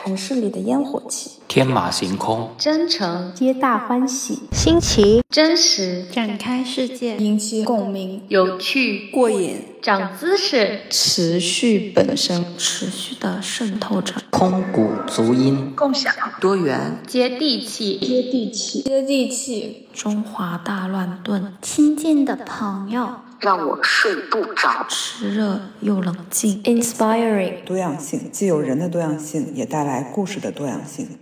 [0.00, 31.20] 城市里的烟火气，天马行空，真诚，皆大欢喜，新奇，真实，展开世界，引起共鸣，有趣，过瘾，长姿势，持续本身，持续的渗透着，空谷足音，共享，多元，接地气，接地气，接地气，中华大乱炖，亲近的朋友，让我睡不着，炽热又冷静，inspiring，多样性既有人的多样性，也带来故事的多样性。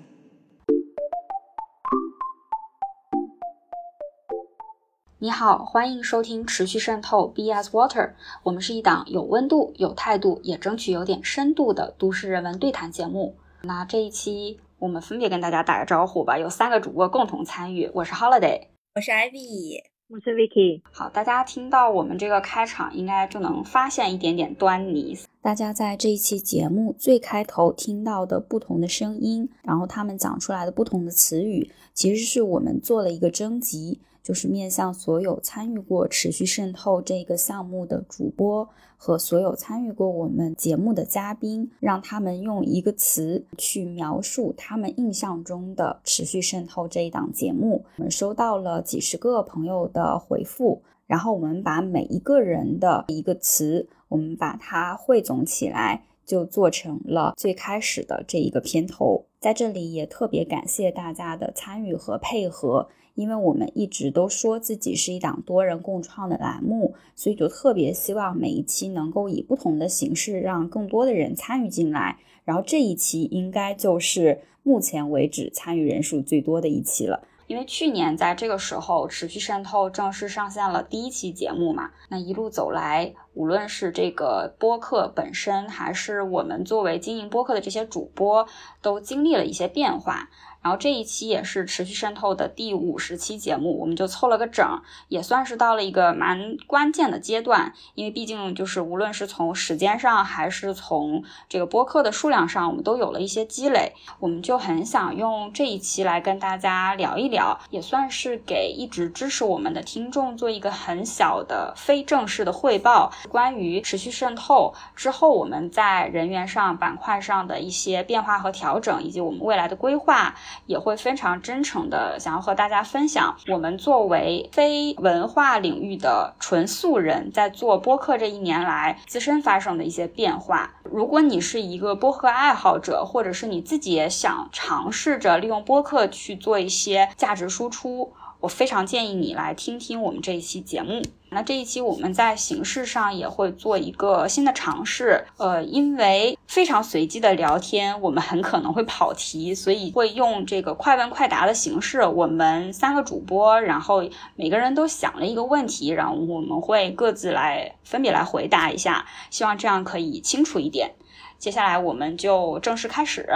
[5.18, 8.12] 你好，欢迎收听持续渗透 B S Water，
[8.44, 13.36] 我们是一档有温度、有态度，也争取有点深度的都市人文对谈节目。
[13.62, 20.82] 那这一期我们分别跟大家打个招呼吧，有三个主播共同参与，我是 Holiday，我是 Ivy，我是 Vicky。
[20.92, 25.18] 好，大家听到我们这个开场，应该就能发现一点点端倪。
[25.42, 33.98] 大家在这一期节目最开头听到的不同的声音，然后他们讲出来的不同的词语，其实是我们做了一个征集。
[34.26, 47.84] 就是面向所有参与过持续渗透这个项目的主播和所有参与过我们节目的嘉宾，让他们用一个词去描述他们印象中的持续渗透这一档节目。
[47.98, 59.26] 我们收到了几十个朋友的回复，然后我们把每一个人的一个词，我们把它汇总起来，就做成了最开始的这一个片头。
[59.38, 62.88] 在这里也特别感谢大家的参与和配合。
[63.16, 72.18] 因为我们一直都说自己是一档多人共创的栏目，所以就特别希望每一期能够以不同的形式让更多的人参与进来。
[72.44, 77.26] 然后这一期应该就是目前为止参与人数最多的一期了。
[77.48, 81.92] 因为去年在这个时候，持续渗透正式上线了第一期节目嘛。
[82.08, 88.46] 那一路走来，无论是这个播客本身，还是我们作为经营播客的这些主播，
[88.82, 90.28] 都经历了一些变化。
[90.66, 97.72] 然后这一期也是持续渗透的第五十期节目，我们就凑了个整，也算是到了一个蛮关键的阶段。
[97.94, 103.92] 因为毕竟就是无论是从时间上，还是从这个播客的数量上，我们都有了一些积累。
[104.18, 120.34] 我们就很想用这一期来跟大家聊一聊，也算是给一直支持我们的听众做一个很小的非正式的汇报，关于持续渗透之后我们在人员上、板块上的一些变化和调整，以及我们未来的规划。
[120.64, 130.70] 也会非常真诚的想要和大家分享，我们作为非文化领域的纯素人，在做播客这一年来自身发生的一些变化。
[130.82, 138.12] 如果你是一个播客爱好者，或者是你自己也想尝试着利用播客去做一些价值输出。
[138.40, 141.02] 我非常建议你来听听我们这一期节目。
[141.30, 145.26] 那这一期我们在形式上也会做一个新的尝试。
[145.36, 152.06] 呃，因为非常随机的聊天，我们很可能会跑题，所以会用这个快问快答的形式。
[152.06, 160.94] 我们三个主播，然后每个人都想了一个问题，然后我们会各自来分别来回答一下，希望这样可以清楚一点。
[161.38, 163.28] 接下来我们就正式开始。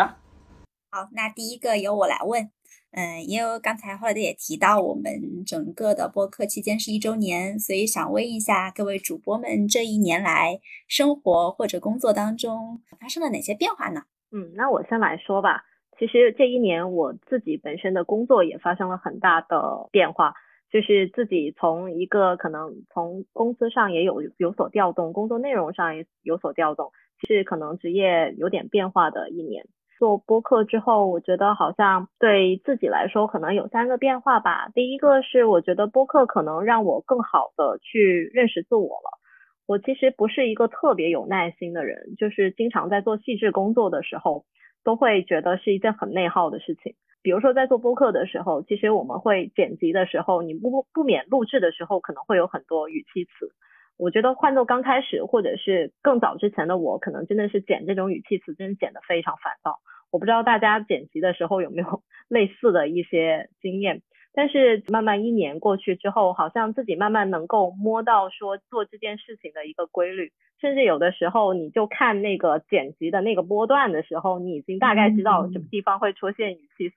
[0.92, 2.50] 好，那第一个由我来问。
[2.92, 10.58] 嗯，因为刚才后来的也提到，我们整个的播客期间是一周年，所以想问一下各位主播们，这一年来
[10.88, 14.02] 生活或者工作当中发生了哪些变化呢？
[14.32, 15.64] 嗯，那我先来说吧。
[15.98, 20.34] 其实这一年我自己本身的工作也发生了很大的变化，
[20.72, 26.90] 就是自己从一个可能从公司上也有有所调动，工作内容上也有所调动，
[27.28, 29.66] 是可能职业有点变化的一年。
[30.00, 34.70] 做播客之后，我觉得好像对自己来说可能有三个变化吧。
[34.74, 39.20] 第一个是我觉得播客可能让我更好的去认识自我了。
[39.66, 44.46] 我其实不是一个特别有耐心的人，就是经常在做细致工作的时候，
[44.84, 46.94] 都会觉得是一件很内耗的事情。
[47.22, 53.52] 比如说在做播客的时候，其实我们会剪辑的时候，你不不免录制的时候可能会有很多语气词。
[54.00, 59.78] 我觉得换做刚开始或者是更早之前的我，可能真的是剪这种语气词，真的剪得非常烦躁。
[60.10, 64.00] 我不知道大家剪辑的时候有没有 类似的一些经验，
[64.32, 76.96] 但是慢慢一年过去之后，好像自己慢慢能够摸到说做这件事情的一个规律，甚至有的时候你就看那个剪辑的那个波段的时候，你已经大概知道什么地方会出现语气词。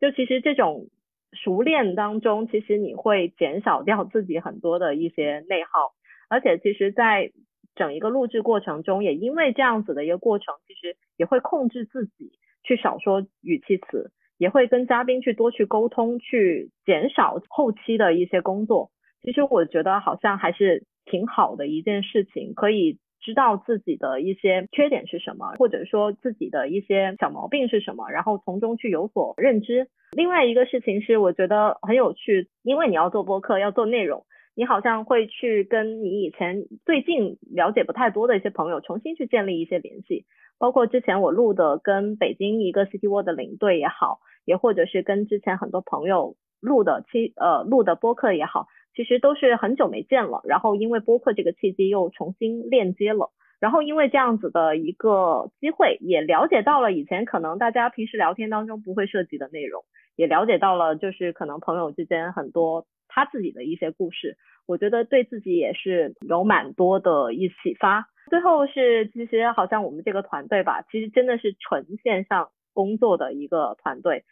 [0.00, 0.86] 就其实这种
[1.32, 5.92] 熟练当中，其实你会减少掉自己很多的一些内耗，
[6.32, 7.30] 而且其实，在
[7.74, 12.32] 整一个录制过程中，也因为这样子的一个过程，其实也会控制自己
[12.62, 18.90] 去少说语气词，也会跟嘉宾去多去沟通，去减少后期的一些工作。
[19.22, 29.88] 其实我觉得好像还是挺好的一件事情，可以知道自己的一些缺点是什么，或者说自己的一些小毛病是什么，然后从中去有所认知。
[30.16, 40.24] 另外一个事情是，我觉得很有趣，因为你要做播客，要做内容，你好像会去跟你以前最近了解不太多的一些朋友重新去建立一些联系，
[40.58, 48.66] 包括之前我录的跟北京一个 City World 的领队也好，也或者是跟之前很多朋友录的期呃录的播客也好。
[48.94, 59.82] 其实都是很久没见了，然后因为播客这个契机又重新链接了，然后因为这样子的一个机会，也了解到了以前可能大家平时聊天当中不会涉及的内容，
[60.14, 68.08] 也了解到了就是可能朋友之间很多他自己的一些故事，我觉得对自己也是有蛮多的一启发。
[68.30, 74.24] 最后是其实好像我们这个团队吧，其实真的是纯线上工作的一个团队，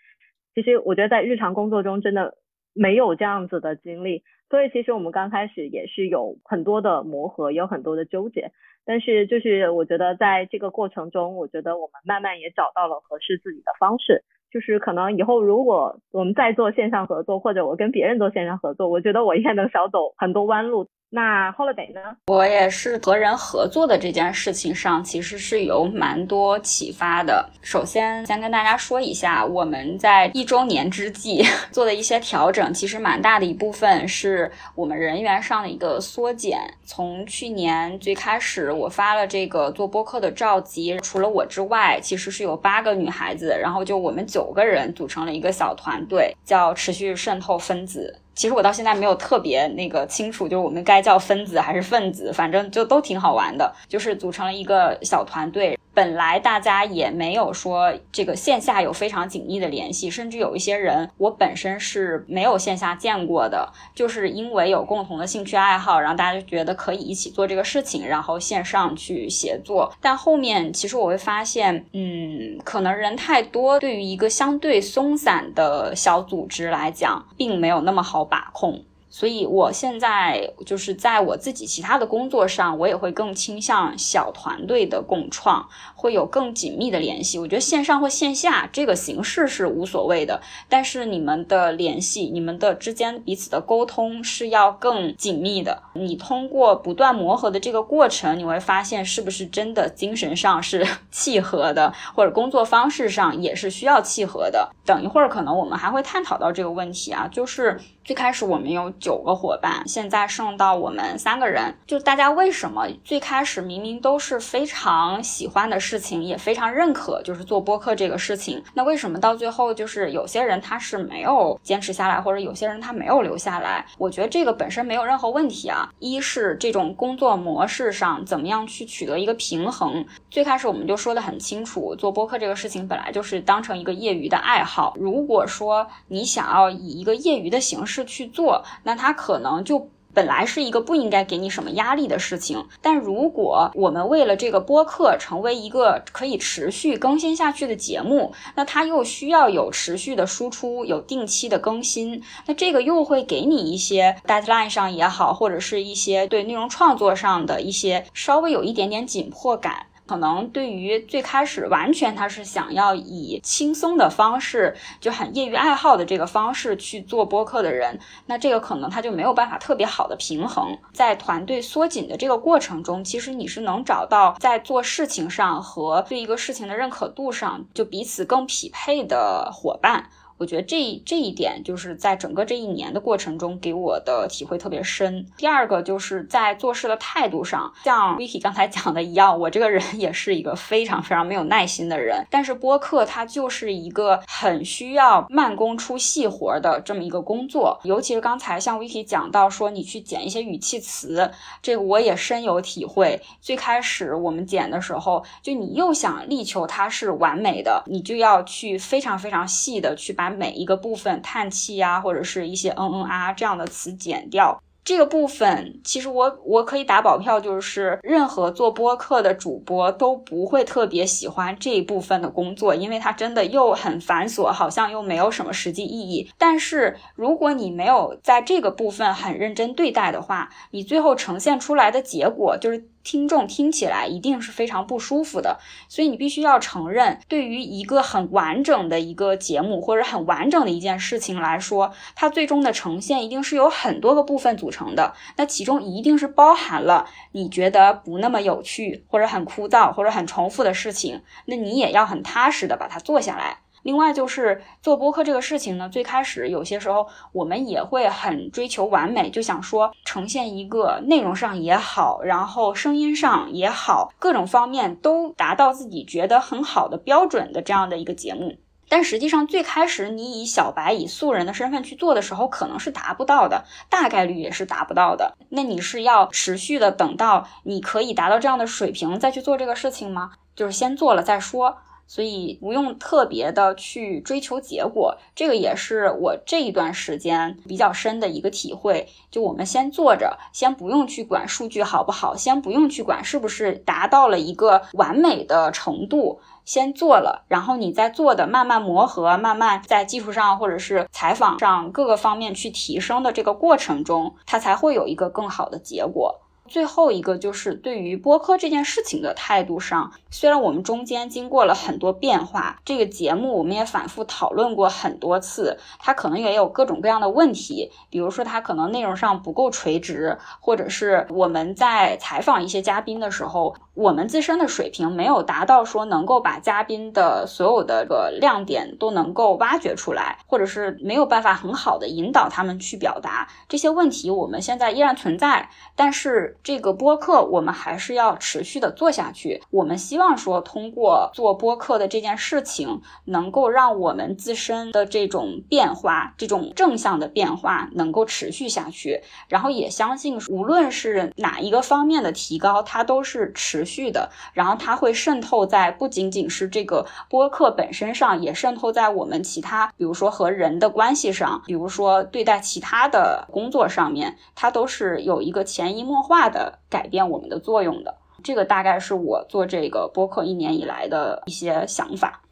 [0.55, 2.39] 其实我觉得在日常工作中真的
[2.73, 4.23] 没有这样子的经历。
[4.49, 8.51] 所以其实我们刚开始也是有很多的磨合，有很多的纠结，
[8.85, 14.25] 但是就是我觉得在这个过程中，我觉得我们慢慢也找到了合适自己的方式。
[14.51, 20.89] 就是可能以后如果我们再做线上合作，或者我跟别人做线上合作，我觉得我应该能少走很多弯路。
[21.13, 22.01] 那 holiday 呢？
[22.29, 27.51] 我也是和人合作的这件事情上，其实是有蛮多启发的。
[27.61, 36.59] 首先，先跟大家说一下，我们在一周年之际 做的一些调整，其实蛮大的一部分是我们人员上的一个缩减。
[36.85, 48.20] 从去年最开始，我发了这个做播客的召集，除了我之外，其实是有八个女孩子，然后就我们九个人组成了一个小团队，叫持续渗透分子。
[48.35, 55.79] 其实我到现在没有特别那个清楚，就是我们该叫分子还是分子，反正就都挺好玩的，就是组成了一个小团队。
[56.01, 69.93] 本来大家也没有说这个线下有非常紧密的联系，甚至有一些人我本身是没有线下见过的，就是因为有共同的兴趣爱好，然后大家就觉得可以一起做这个事情，然后线上去协作。
[70.01, 78.83] 但后面其实我会发现，嗯，可能人太多，对于一个相对松散的小组织来讲，并没有那么好把控。
[79.13, 87.37] 所以，我现在就是在我自己其他的工作上，我也会更倾向小团队的共创，会有更紧密的联系。
[87.37, 95.83] 我觉得线上或线下这个形式是无所谓的，但是你们的联系、你们的之间彼此的沟通是要更紧密的。
[95.95, 104.71] 你通过不断磨合的这个过程，你会发现是不是真的精神上是 契合的，或者工作方式上也是需要契合的。
[104.87, 107.81] 等一会儿可能我们还会探讨到这个问题啊，就是
[108.11, 108.91] 最开始我们有。
[108.99, 111.73] 九个伙伴，现在剩到我们三个人。
[111.87, 123.87] 就大家为什么最开始明明都是非常喜欢的事情，也非常认可，就是做播客这个事情，那为什么到最后就是有些人他是没有坚持下来，或者有些人他没有留下来？
[123.97, 125.89] 我觉得这个本身没有任何问题啊。
[126.01, 130.05] 一是这种工作模式上怎么样去取得一个平衡。
[130.29, 134.97] 最开始我们就说的很清楚，做播客这个事情本来就是当成一个业余的爱好。
[134.99, 159.87] 如果说你想要以一个业余的形式去做，那它可能就本来是一个不应该给你什么压力的事情，但如果我们为了这个播客成为一个可以持续更新下去的节目，那它又需要有持续的输出，有定期的更新，那这个又会给你一些 deadline 上也好，或者是一些对内容创作上的一些稍微有一点点紧迫感。
[160.11, 167.97] 可能对于最开始完全他是想要以轻松的方式，就很业余爱好的这个方式去做播客的人，
[168.27, 170.77] 那这个可能他就没有办法特别好的平衡。
[170.93, 180.11] 在团队缩紧的这个过程中，其实你是能找到在做事情上和对一个事情的认可度上就彼此更匹配的伙伴。
[180.41, 185.27] 我觉得这这一点就是在整个这一年的过程中给我的体会特别深。
[185.37, 192.25] 第二个就是在做事的态度上，像 Vicky 刚才讲的一样，我这个人 也是一个非常非常没有耐心的人。
[192.31, 201.31] 但是播客它就是一个很需要慢工出细活的这么一个工作，尤其是刚才像 Vicky 讲到说你去剪一些语气词，
[201.61, 203.21] 这个我也深有体会。
[203.43, 210.30] 最开始我们剪的时候，就你又想力求它是完美的，你就要去非常非常细的去把。
[210.31, 214.63] 每一个部分叹气呀，或者是一些嗯嗯啊这样的词剪掉。
[214.83, 226.29] 这个部分其实我我可以打保票，就是任何做播客的主播都不会特别喜欢这一部分的工作，因为它真的又很繁琐，好像又没有什么实际意义。
[226.39, 253.59] 但是如果你没有在这个部分很认真对待的话，你最后呈现出来的结果就是听众听起来一定是非常不舒服的，所以你必须要承认，对于一个很完整的一个节目或者很完整的一件事情来说，它最终的呈现一定是由很多个部分组成的，那其中一定是包含了你觉得不那么有趣或者很枯燥或者很重复的事情，那你也要很踏实的把它做下来。
[253.83, 268.59] 另外就是做播客这个事情呢，最开始有些时候我们也会很追求完美，就想说呈现一个内容上也好，然后声音上也好，各种方面都达到自己觉得很好的标准的这样的一个节目。
[268.89, 275.37] 但实际上最开始你以小白以素人的身份去做的时候，可能是达不到的，大概率也是达不到的。
[275.51, 280.33] 那你是要持续的等到你可以达到这样的水平再去做这个事情吗？
[280.57, 281.79] 就是先做了再说。
[282.11, 289.07] 所以不用特别的去追求结果，这个也是我这一段时间比较深的一个体会。
[289.31, 306.41] 就我们先做着，先不用去管数据好不好，先不用去管是不是达到了一个完美的程度，先做了，然后你再做的慢慢磨合，慢慢在技术上或者是采访上各个方面去提升的这个过程中，它才会有一个更好的结果。
[306.71, 336.57] 最后一个就是对于播客这件事情的态度上，虽然我们中间经过了很多变化，这个节目我们也反复讨论过很多次，它可能也有各种各样的问题，比如说它可能内容上不够垂直，或者是我们在采访一些嘉宾的时候，我们自身的水平没有达到说能够把嘉宾的所有的个亮点都能够挖掘出来，或者是没有办法很好的引导他们去表达这些问题，我们现在依然存在，但是。
[336.63, 339.63] 这个播客我们还是要持续的做下去。
[339.71, 349.23] 我们希望说，通过做播客的这件事情，能够让我们自身的这种变化，这种正向的变化能够持续下去。
[349.49, 354.31] 然后也相信，无论是哪一个方面的提高，它都是持续的。
[354.53, 366.50] 然后它会渗透在不仅仅是这个播客本身上，也渗透在我们其他，比如说和人的关系上，比如说对待其他的工作上面，它都是有一个潜移默化。
[366.51, 372.43] 的改变我们的作用的，这个大概是我做这个播客一年以来的一些想法。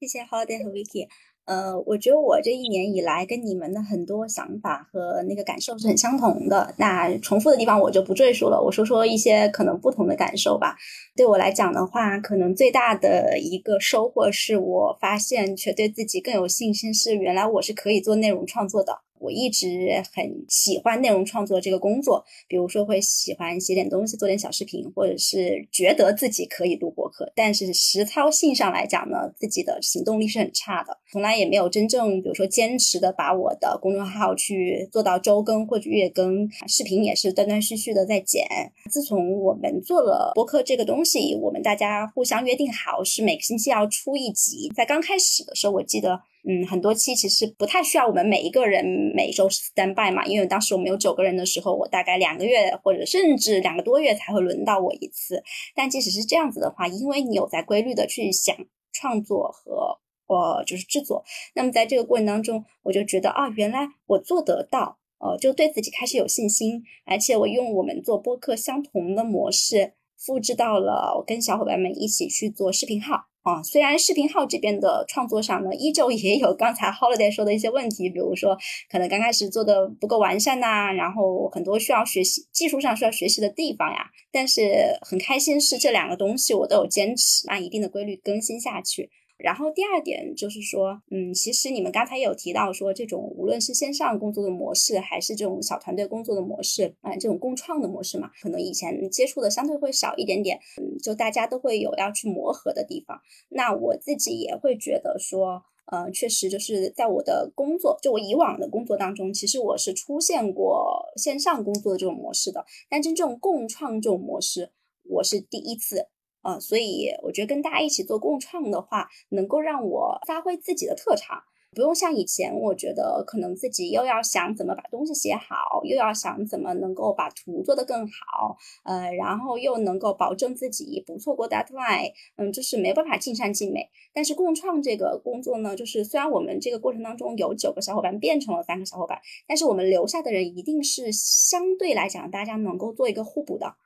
[0.00, 1.06] 谢谢 Holiday 和 Vicky。
[1.46, 6.72] 呃，我觉得我这一年以来跟你们的很多想法和那个感受是很相同的。
[6.76, 10.76] 那重复的地方我就不赘述了，我说说一些可能不同的感受吧。
[11.16, 19.00] 对我来讲的话，可能最大的一个收获是我发现，却对自己更有信心，是原来我是可以做内容创作的。
[19.20, 27.30] 我一直很喜欢内容创作这个工作，比如说会喜欢写点东西，做点小视频，或者是觉得自己可以录播客。
[27.36, 38.46] 但是实操性上来讲呢，自己的行动力是很差的，从来也没有真正，比如说坚持的把我的公众号去做到周更或者月更，视频也是断断续续的在剪。
[38.90, 44.72] 自从我们做了播客这个东西，我们大家互相约定好是每个星期要出一集。
[44.74, 46.22] 在刚开始的时候，我记得。
[46.48, 55.42] 嗯，很多期其实不太需要我们每一个人每周 stand by 嘛，因为当时我们有九个人的时候，我大概两个月或者甚至两个多月才会轮到我一次。
[55.74, 58.56] 但即使是这样子的话，因为你有在规律的去想
[58.92, 61.22] 创作和呃就是制作，
[61.54, 73.29] 那么在这个过程当中，我就觉得啊，原来我做得到，呃，就对自己开始有信心，而且我用我们做播客相同的模式复制到了我跟小伙伴们一起去做视频号。
[73.42, 78.54] 啊，虽然视频号这边的创作上呢，依旧也有刚才 Holiday 说的一些问题，比如说
[78.90, 84.10] 可能刚开始做的不够完善呐，然后很多需要学习技术上需要学习的地方呀。
[84.30, 89.08] 但是很开心是这两个东西我都有坚持，按一定的规律更新下去。
[89.42, 103.20] 然后第二点就是说，嗯，其实你们刚才有提到说，这种无论是线上工作的模式，还是这种小团队工作的模式，啊，这种共创的模式嘛，可能以前接触的相对会少一点点，嗯，就大家都会有要去磨合的地方。
[103.48, 114.72] 那我自己也会觉得说，呃，确实就是在我的工作，就我以往的工作当中，其实我是出现过线上工作的这种模式的，但真正共创这种模式，
[115.04, 116.08] 我是第一次。
[116.42, 121.42] 呃，所以我觉得跟大家一起做共创的话，能够让我发挥自己的特长，
[121.72, 133.88] 不用像以前，我觉得可能自己又要想怎么把东西写好，又要想怎么能够把图做得更好，呃，然后又能够保证自己不错过 deadline，嗯，就是没办法尽善尽美。
[134.12, 143.76] 但是共创这个工作呢，就是虽然我们这个过程当中有九个小伙伴变成了三个小伙伴，但是我们留下的人一定是相对来讲大家能够做一个互补的。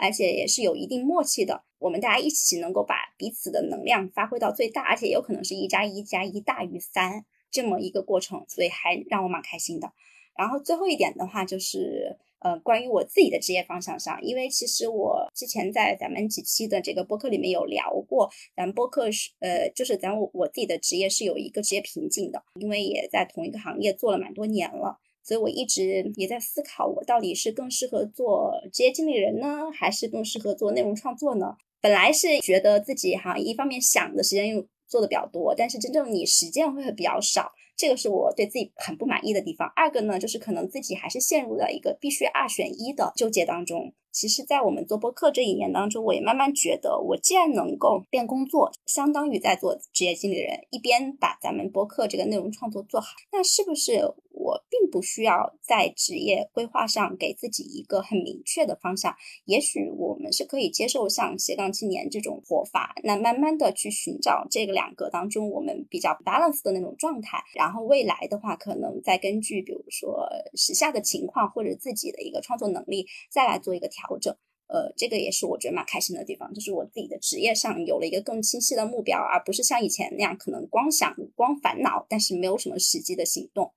[0.00, 9.92] 而且也是有一定默契的，我们大家一起能够把彼此的能量发挥到最大，而且有可能是一加一加一大于三这么一个过程，所以还让我蛮开心的。
[10.36, 31.54] 然后最后一点的话，就是呃，关于我自己的职业方向上，因为其实我之前在咱们几期的这个播客里面有聊过，咱播客是呃，就是咱我我自己的职业是有一个职业瓶颈的，因为也在同一个行业做了蛮多年了，所以我一直也在思考，我到底是更适合做职业经理人呢，还是更适合做内容创作呢？
[31.82, 37.52] 本来是觉得自己哈，一方面想的时间又做的比较多，但是真正你实践会比较少。
[37.76, 39.70] 这个是我对自己很不满意的地方。
[39.76, 43.92] 二个呢，就是可能自己还是陷入了一个必须二选一的纠结当中。
[44.10, 59.14] 其实，在我们做播客这一年当中，我也慢慢觉得，我既然能够边工作，相当于在做职业经理人，一边把咱们播客这个内容创作做好，那是不是我并不需要在职业规划上给自己一个很明确的方向？
[59.44, 67.38] 也许我们是可以接受像斜杠青年这种活法，那慢慢的去寻找这个两个当中我们比较 balance 的那种状态。
[67.54, 74.16] 然后未来的话，可能再根据比如说时下的情况或者自己的一个创作能力，再来做一个调。
[74.18, 74.32] 整，
[74.68, 83.72] 呃，这个也是我觉得蛮开心的地方，就是我自己的职业上有了一个更清晰的目标，而不是像以前那样可能光想、光烦恼，但是没有什么实际的行动。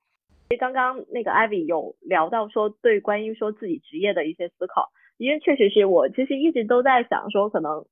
[0.60, 7.86] 刚刚那个 Ivy 有聊到说，对关于说自己职业的一些思考，因为确实是我其实一直都在想说，可能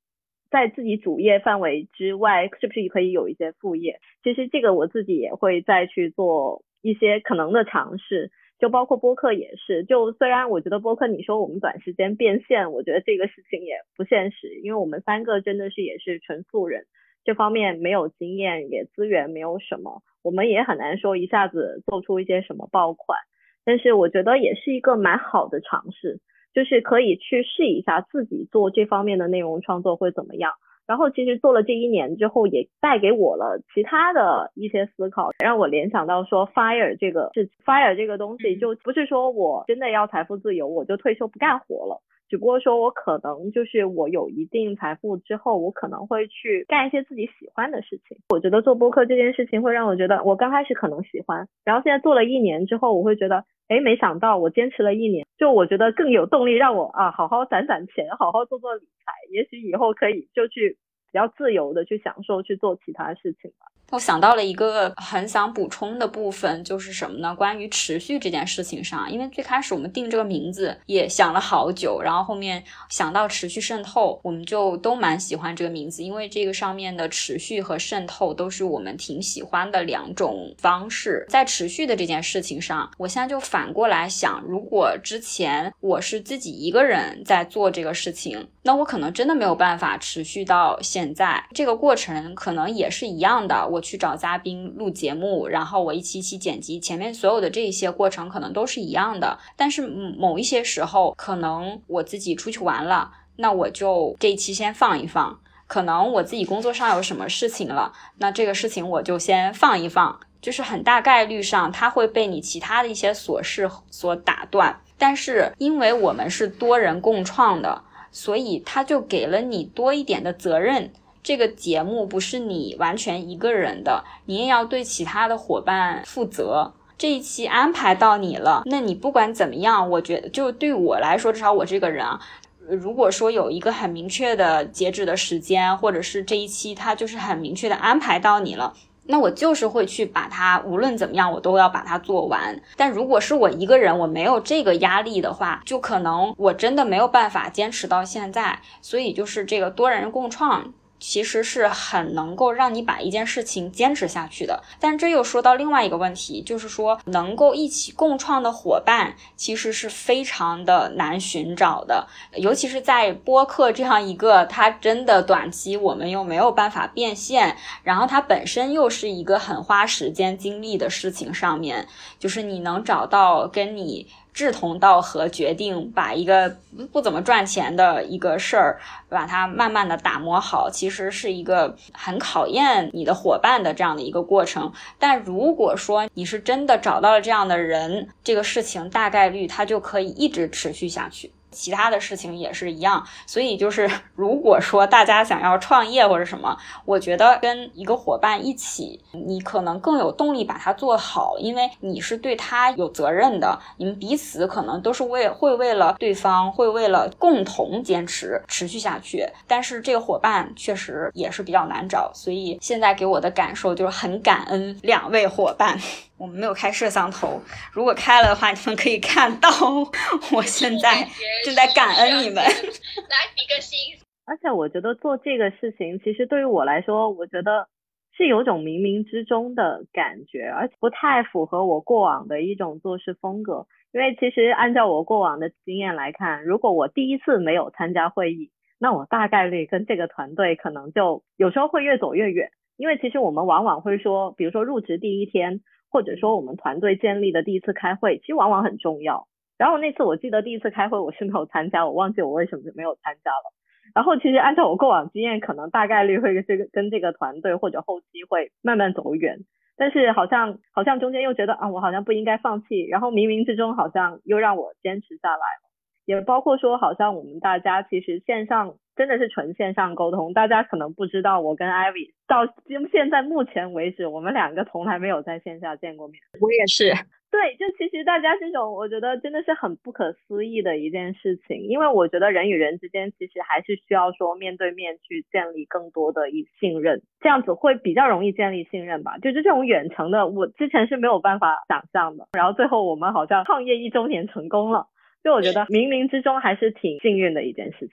[0.50, 3.98] 在自己主业范围之外，是不是可以有一些副业？
[4.22, 8.30] 其实这个我自己也会再去做一些可能的尝试。
[8.60, 16.84] 就包括播客也是，就虽然我觉得播客，你说我们短时间变现，我觉得这个事情也不现实，因为我们三个真的是也是纯素人，
[17.24, 23.18] 这方面没有经验，也资源没有什么，我们也很难说一下子做出一些什么爆款。
[23.64, 26.20] 但是我觉得也是一个蛮好的尝试，
[26.52, 30.52] 就是可以去试一下自己做这方面的内容创作会怎么样。
[30.90, 42.02] 然后其实做了这一年之后，也带给我了其他的一些思考，让我联想到说，fire 这个是 fire 这个东西，就不是说我真的要财富自由，我就退休不干活了。
[42.30, 48.16] 只不过说，我可能就是我有一定财富之后，我可能会去干一些自己喜欢的事情。
[48.28, 60.78] 我觉得做播客这件事情会让我觉得，我刚开始可能喜欢，然后现在做了一年之后，我会觉得，哎，没想到我坚持了一年，就我觉得更有动力让我啊，好好攒攒钱，好好做做理财，也许以后可以就去
[61.10, 63.66] 比较自由的去享受去做其他事情吧。
[63.90, 67.34] 我想到了一个很想补充的部分，就是什么呢？
[67.34, 81.26] 关于持续这件事情上，因为最开始我们定这个名字也想了好久，然后后面想到持续渗透，我们就都蛮喜欢这个名字，因为这个上面的持续和渗透都是我们挺喜欢的两种方式。
[81.28, 91.44] 在持续的这件事情上，我现在就反过来想，如果之前我是自己一个人在做这个事情，那我可能真的没有办法持续到现在。
[91.52, 93.79] 这个过程可能也是一样的，我。
[93.80, 99.38] 去找嘉宾录节目，然后我一期一期剪辑，前面所有的这些过程可能都是一样的。
[99.56, 105.40] 但是某一些时候，可能我自己出去玩了，那我就这一期先放一放。
[105.66, 110.20] 可能我自己工作上有什么事情了，那这个事情我就先放一放。
[110.42, 114.80] 就是很大概率上，它会被你其他的一些琐事所打断。
[114.96, 120.92] 但是因为我们是多人共创的，所以它就给了你多一点的责任。
[121.22, 126.72] 这个节目不是你完全一个人的，你也要对其他的伙伴负责。
[126.96, 132.20] 这一期安排到你了，那你不管怎么样，我觉得就对我来说，至少我这个人啊，
[132.68, 138.74] 如果说有一个很明确的截止的时间，或者是这一期它就是很明确的安排到你了，
[139.06, 142.60] 那我就是会去把它，无论怎么样，我都要把它做完。
[142.76, 148.60] 但如果是我一个人，我没有这个压力的话，就可能我真的没有办法坚持到现在。
[148.82, 150.74] 所以就是这个多人共创。
[151.00, 174.06] 其实是很能够让你把一件事情坚持下去的，但这又说到另外一个问题，就是说能够一起共创的伙伴其实是非常的难寻找的，尤其是在播客这样一个它真的短期我们又没有办法变现，然后它本身又是一个很花时间精力的事情上面，就是你能找到跟你。
[174.32, 176.56] 志同道合，决定把一个
[176.92, 184.72] 不怎么赚钱的一个事儿，把它慢慢的打磨好，其实是一个很考验你的伙伴的这样的一个过程。
[184.98, 191.32] 但如果说你是真的找到了这样的人，这个事情大概率它就可以一直持续下去。
[191.50, 209.26] 其他的事情也是一样，所以就是如果说大家想要创业或者什么，我觉得跟一个伙伴一起，你可能更有动力把它做好，因为你是对他有责任的，你们彼此可能都是为会为了对方，会为了共同坚持持续下去。
[209.46, 215.78] 但是这个伙伴确实也是比较难找，所以现在给我的感受就是很感恩两位伙伴。
[216.20, 217.40] 我们没有开摄像头，
[217.72, 219.48] 如果开了的话，你们可以看到
[220.36, 221.08] 我现在
[221.46, 222.44] 正在感恩你们。
[223.08, 223.96] 来比个心。
[224.26, 227.68] 而且我觉得做这个事情，其实对于我来说，我觉得
[228.14, 233.66] 是有种冥冥之中的感觉，而且不太符合我过往的一种做事风格。
[233.92, 242.50] 因为其实按照我过往的经验来看，如果我第一次没有参加会议，那我大概率跟这个团队可能就有时候会越走越远。
[242.76, 249.26] 因为其实我们往往会说，比如说入职第一天，或者说我们团队建立的第一次开会，其实往往很重要。
[249.58, 253.52] 然后那次我记得第一次开会我是没有参加，我忘记我为什么就没有参加了。
[253.94, 259.40] 然后其实按照我过往经验，可能大概率会跟这个跟这个团队或者后期会慢慢走远，
[259.76, 265.69] 但是好像好像中间又觉得啊，我好像不应该放弃，然后冥冥之中好像又让我坚持下来了，
[266.10, 276.92] 也包括说好像我们大家其实线上真的是纯线上沟通，大家可能不知道我跟 Ivy 到今现在目前为止，我们两个从来没有在线下见过面，我也是。
[277.30, 289.16] 对，就其实大家这种，我觉得真的是很不可思议的一件事情，因为我觉得人与人之间其实还是需要说面对面去建立更多的一信任，这样子会比较容易建立信任吧。
[289.18, 292.26] 就是这种远程的，我之前是没有办法想象的。
[292.32, 294.88] 然后最后我们好像创业一周年成功了，
[295.22, 297.90] 就我觉得冥冥之中还是挺幸运的一件事情。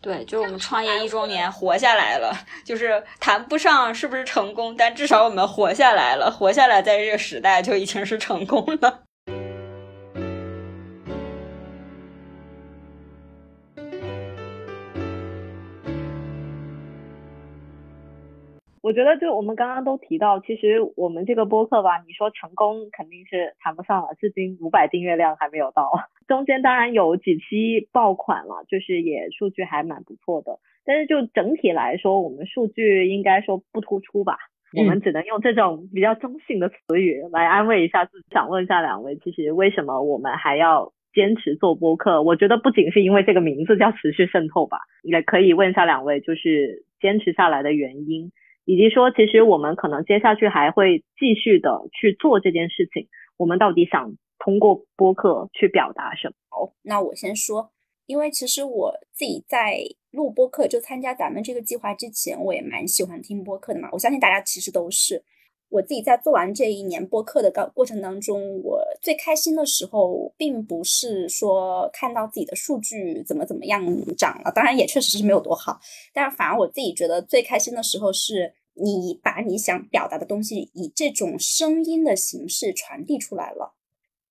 [0.00, 2.32] 对，就是我们创业一周年活下来了，
[2.64, 9.04] 就是谈不上是不是成功，但至少我们活下来了，活下来在这个时代就已经是成功了。
[18.82, 25.88] 我觉得，就我们刚刚都提到，其实我们这个播客吧，你说成功肯定是谈不上了，至今五百订阅量还没有到，
[26.26, 34.36] 中间当然有几期爆款了，就是也数据还蛮不错的，但是就整体来说，我们数据应该说不突出吧，
[34.76, 38.26] 我们只能用这种比较中性的词语来安慰一下自己。
[38.32, 42.20] 想问一下两位，其实为什么我们还要坚持做播客？
[42.22, 48.32] 我觉得不仅是因为这个名字叫持续渗透吧，也可以问一下两位，就是坚持下来的原因。
[48.64, 53.08] 以及说，其实我们可能接下去还会继续的去做这件事情。
[53.36, 56.34] 我们到底想通过播客去表达什么？
[56.48, 57.70] 好，那我先说，
[58.06, 59.78] 因为其实我自己在
[60.10, 63.88] 录播客就参加咱们这个计划之前，我也蛮喜欢听播客的嘛。
[63.92, 65.24] 我相信大家其实都是。
[65.72, 73.82] 我自己在做完这一年播客的过过程当中，我最开心的时候，并不是说看到自己的数据怎么怎么样
[74.14, 75.80] 涨了，当然也确实是没有多好，
[76.12, 83.74] 但是反而我自己觉得最开心的时候，是你把你想表达的东西以这种声音的形式传递出来了。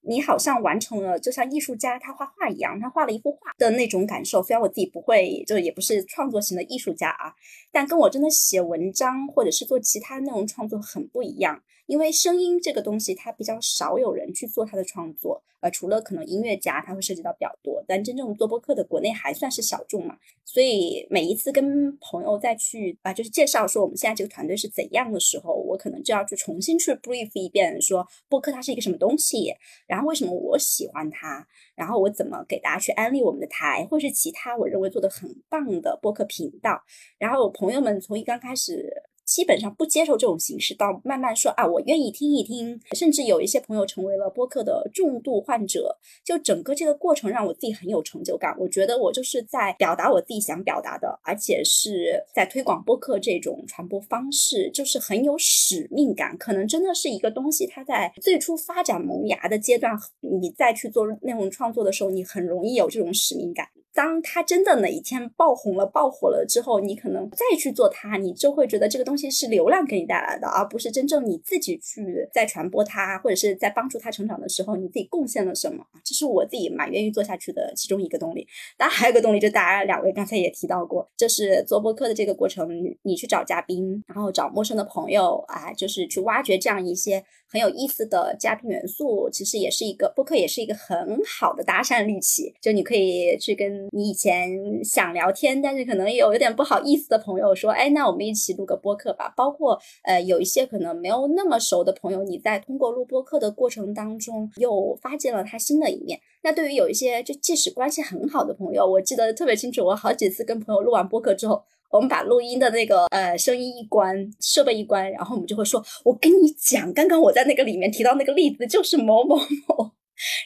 [0.04, 4.42] 你好像完成了，就像艺术家他画画一样，他画了一幅画的那种感受。
[4.42, 7.34] 虽然我自己不会，就也不是创作型的艺术家啊，
[7.72, 11.62] 但跟我真的写文章或者是做其他内容创作很不一样。
[11.92, 20.18] 因为声音这个东西，它比较少有人去做它的创作，呃，除了可能音乐家，它会涉及到比较多，但真正做播客的国内还算是小众嘛。
[20.46, 29.54] 所以每一次跟朋友再去啊，就是介绍说我们现在这个团队是怎样的时候，我可能就要去重新去 brief 一遍，说播客它是一个什么东西，
[29.86, 36.82] 然后为什么我喜欢它，然后我怎么给大家去安利我们的台，或是其他我认为做的很棒的播客频道，
[37.18, 39.11] 然后朋友们从一刚开始。
[39.26, 45.98] 基本上不接受这种形式，到慢慢说啊，我愿意听一听，甚至有一些朋友成为了播客的重度患者。
[46.26, 48.56] 就整个这个过程让我自己很有成就感。
[48.60, 56.38] 我觉得我就是在表达我自己想表达的，而且是在推广播客这种传播方式，就是很有使命感。
[56.38, 63.68] 可能真的是一个东西，它在最初发展萌芽的阶段，你再去做内容创作的时候，你很容易有这种使命感。
[63.94, 75.86] 当它真的哪一天爆红了、爆火了之后，你可能再去做它，你就会觉得这个东西是流量给你带来的，而不是真正你自己去在传播它，或者是在帮助它成长的时候，你自己贡献了什么？
[76.06, 78.48] 这是我自己蛮愿意做下去的其中一个动力。
[78.78, 82.70] 当然还有个动力，就大家两位刚才也提到过，就是做播客的这个过程，
[83.04, 92.54] 你去找嘉宾，然后找陌生的朋友啊，就是去挖掘这样一些很有意思的嘉宾元素，其实也是一个播客，也是一个很好的搭讪利器。
[92.62, 93.81] 就你可以去跟。
[93.92, 94.50] 你以前
[94.84, 99.34] 想聊天，但是可能有有点不好意思的朋友说，哎，那我们一起录个播客吧。
[99.36, 106.20] 包括呃，有一些可能没有那么熟的朋友，你在通过录播客的过程当中，又发现了他新的一面。
[106.44, 119.92] 那对于有一些就即使关系很好的朋友，我记得特别清楚，我好几次跟朋友录完播客之后，我们把录音的那个呃声音一关，设备一关，然后我们就会说，我跟你讲，刚刚我在那个里面提到那个例子就是某某某。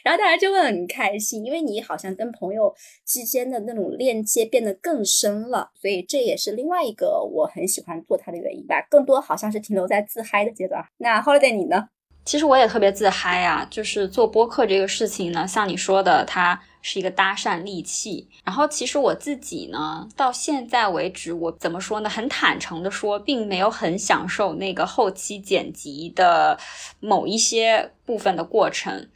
[0.04, 8.86] 然后大家就会很开心，因为你好像跟朋友之间的那种链接变得更深了，所以这也是另外一个我很喜欢做它的原因吧。
[8.90, 10.84] 更多好像是停留在自嗨的阶段。
[10.98, 11.88] 那 Holiday 你呢？
[12.24, 18.28] 其实我也特别自嗨啊，就是做播客这个事情呢，像你说的，它是一个搭讪利器。
[18.44, 22.10] 然后其实我自己呢，到现在为止，我怎么说呢？
[22.10, 26.58] 很坦诚的说，并没有很享受那个后期剪辑的
[26.98, 29.08] 某一些部分的过程。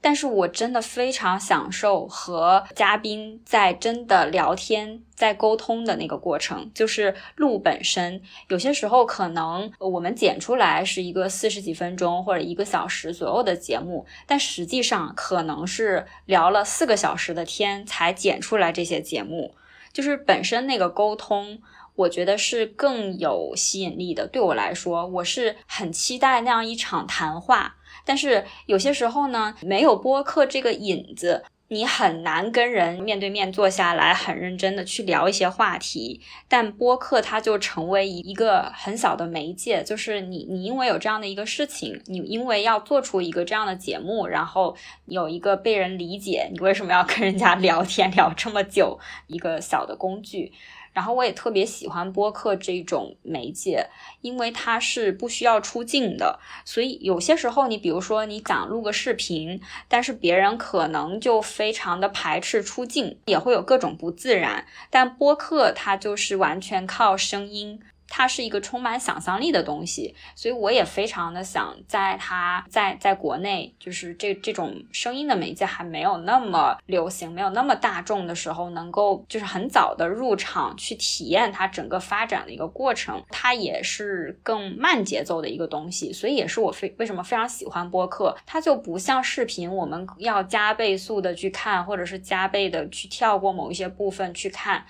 [0.00, 8.22] 但是我真的非常享受和嘉宾在真的聊天、在沟通的那个过程，就是录本身。
[8.48, 19.54] 有些时候可能我们剪出来是一个四十几分钟或者一个小时左右的节目，但实际上可能是聊了四个小时的天才剪出来这些节目。
[19.92, 21.60] 就是本身那个沟通，
[21.96, 24.28] 我觉得是更有吸引力的。
[24.28, 27.77] 对我来说，我是很期待那样一场谈话。
[28.08, 36.22] 但是有些时候呢，没有播客这个引子，你很难跟人面对面坐下来，很认真的去聊一些话题。
[36.48, 50.50] 但播客它就成为一个很小的媒介，就是你你因为有这样的一个事情，你因为要做出一个这样的节目，然后有一个被人理解，你为什么要跟人家 聊天聊这么久，一个小的工具。
[50.92, 53.86] 然后我也特别喜欢播客这种媒介，
[54.20, 64.66] 因为它是不需要出镜的，所以有些时候你比如说你想录个视频，但是别人可能就非常的排斥出镜，也会有各种不自然。
[64.90, 67.80] 但播客它就是完全靠声音。
[68.08, 83.22] 它是一个充满想象力的东西，所以我也非常的想在它在在国内，就是这这种声音的媒介还没有那么流行、没有那么大众的时候，能够就是很早的入场去体验它整个发展的一个过程。
[83.30, 88.36] 它也是更慢节奏的一个东西，所以也是我非为什么非常喜欢播客。
[88.46, 94.86] 它就不像视频，我们要加倍速的去看，或者是加倍的去跳过某一些部分去看。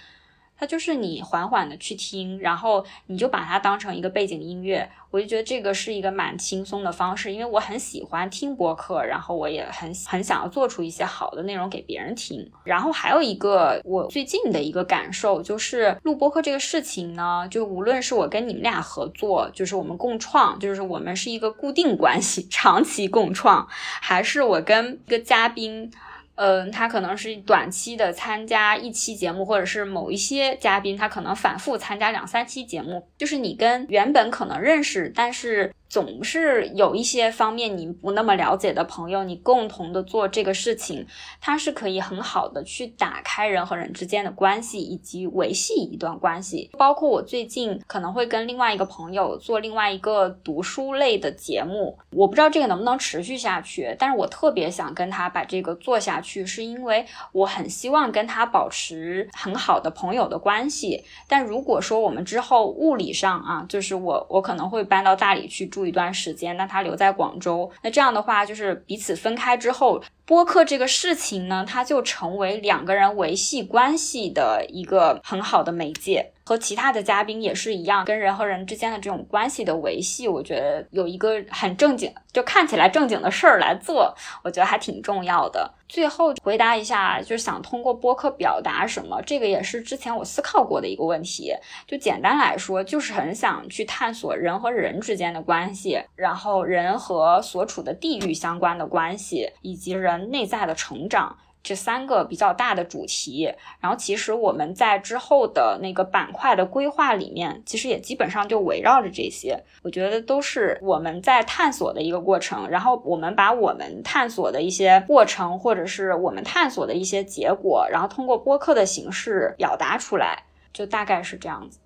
[0.58, 12.50] 它就是你缓缓的去听，然后你就把它当成一个背景音乐，我就觉得这个是一个蛮轻松的方式，因为我很喜欢听播客，然后我也很很想要做出一些好的内容给别人听。
[12.64, 25.92] 然后还有一个我最近的一个感受就是录播客这个事情呢，就无论是我跟你们俩合作，就是我们共创，就是我们是一个固定关系， 长期共创，还是我跟一个嘉宾。
[26.38, 35.74] 嗯，他可能是短期的参加一期节目，或者是某一些嘉宾，他可能反复参加两三期节目，就是你跟原本可能认识，但是。
[35.88, 41.07] 总是有一些方面你不那么了解的朋友，你共同的做这个事情，
[41.40, 46.70] 它是可以很好的去打开人和人之间的关系，以及维系一段关系。
[46.77, 61.03] 包括我最近可能会跟另外一个朋友做另外一个读书类的节目，我不知道这个能不能持续下去，但是我特别想跟他把这个做下去，是因为我很希望跟他保持很好的朋友的关系。
[61.27, 65.77] 但如果说我们之后物理上啊，就是我我可能会搬到大理去住。
[65.78, 76.32] 住一段时间，那他留在广州，那这样的话，就是彼此分开之后，播客这个事情呢，它就成为两个人维系关系的一个很好的媒介。
[76.44, 85.74] 和其他的嘉宾也是一样，跟人和人之间的这种关系的维系，我觉得有一个很正经，就看起来正经的事儿来做，我觉得还挺重要的。
[85.86, 91.52] 最后回答一下，就是想通过播客表达什么，这个也是之前我思考过的一个问题。
[91.86, 101.38] 就简单来说，就是很想去探索人和人之间的关系，然后人和所处的地域相关的关系，以及人内在的成长。
[101.61, 109.61] 这三个比较大的主题，然后其实我们在之后的那个板块的规划里面，其实也基本上就围绕着这些。
[109.83, 121.81] 我觉得都是我们在探索的一个过程，然后我们把我们探索的一些过程，或者是我们探索的一些结果，然后通过播客的形式表达出来，就大概是这样子。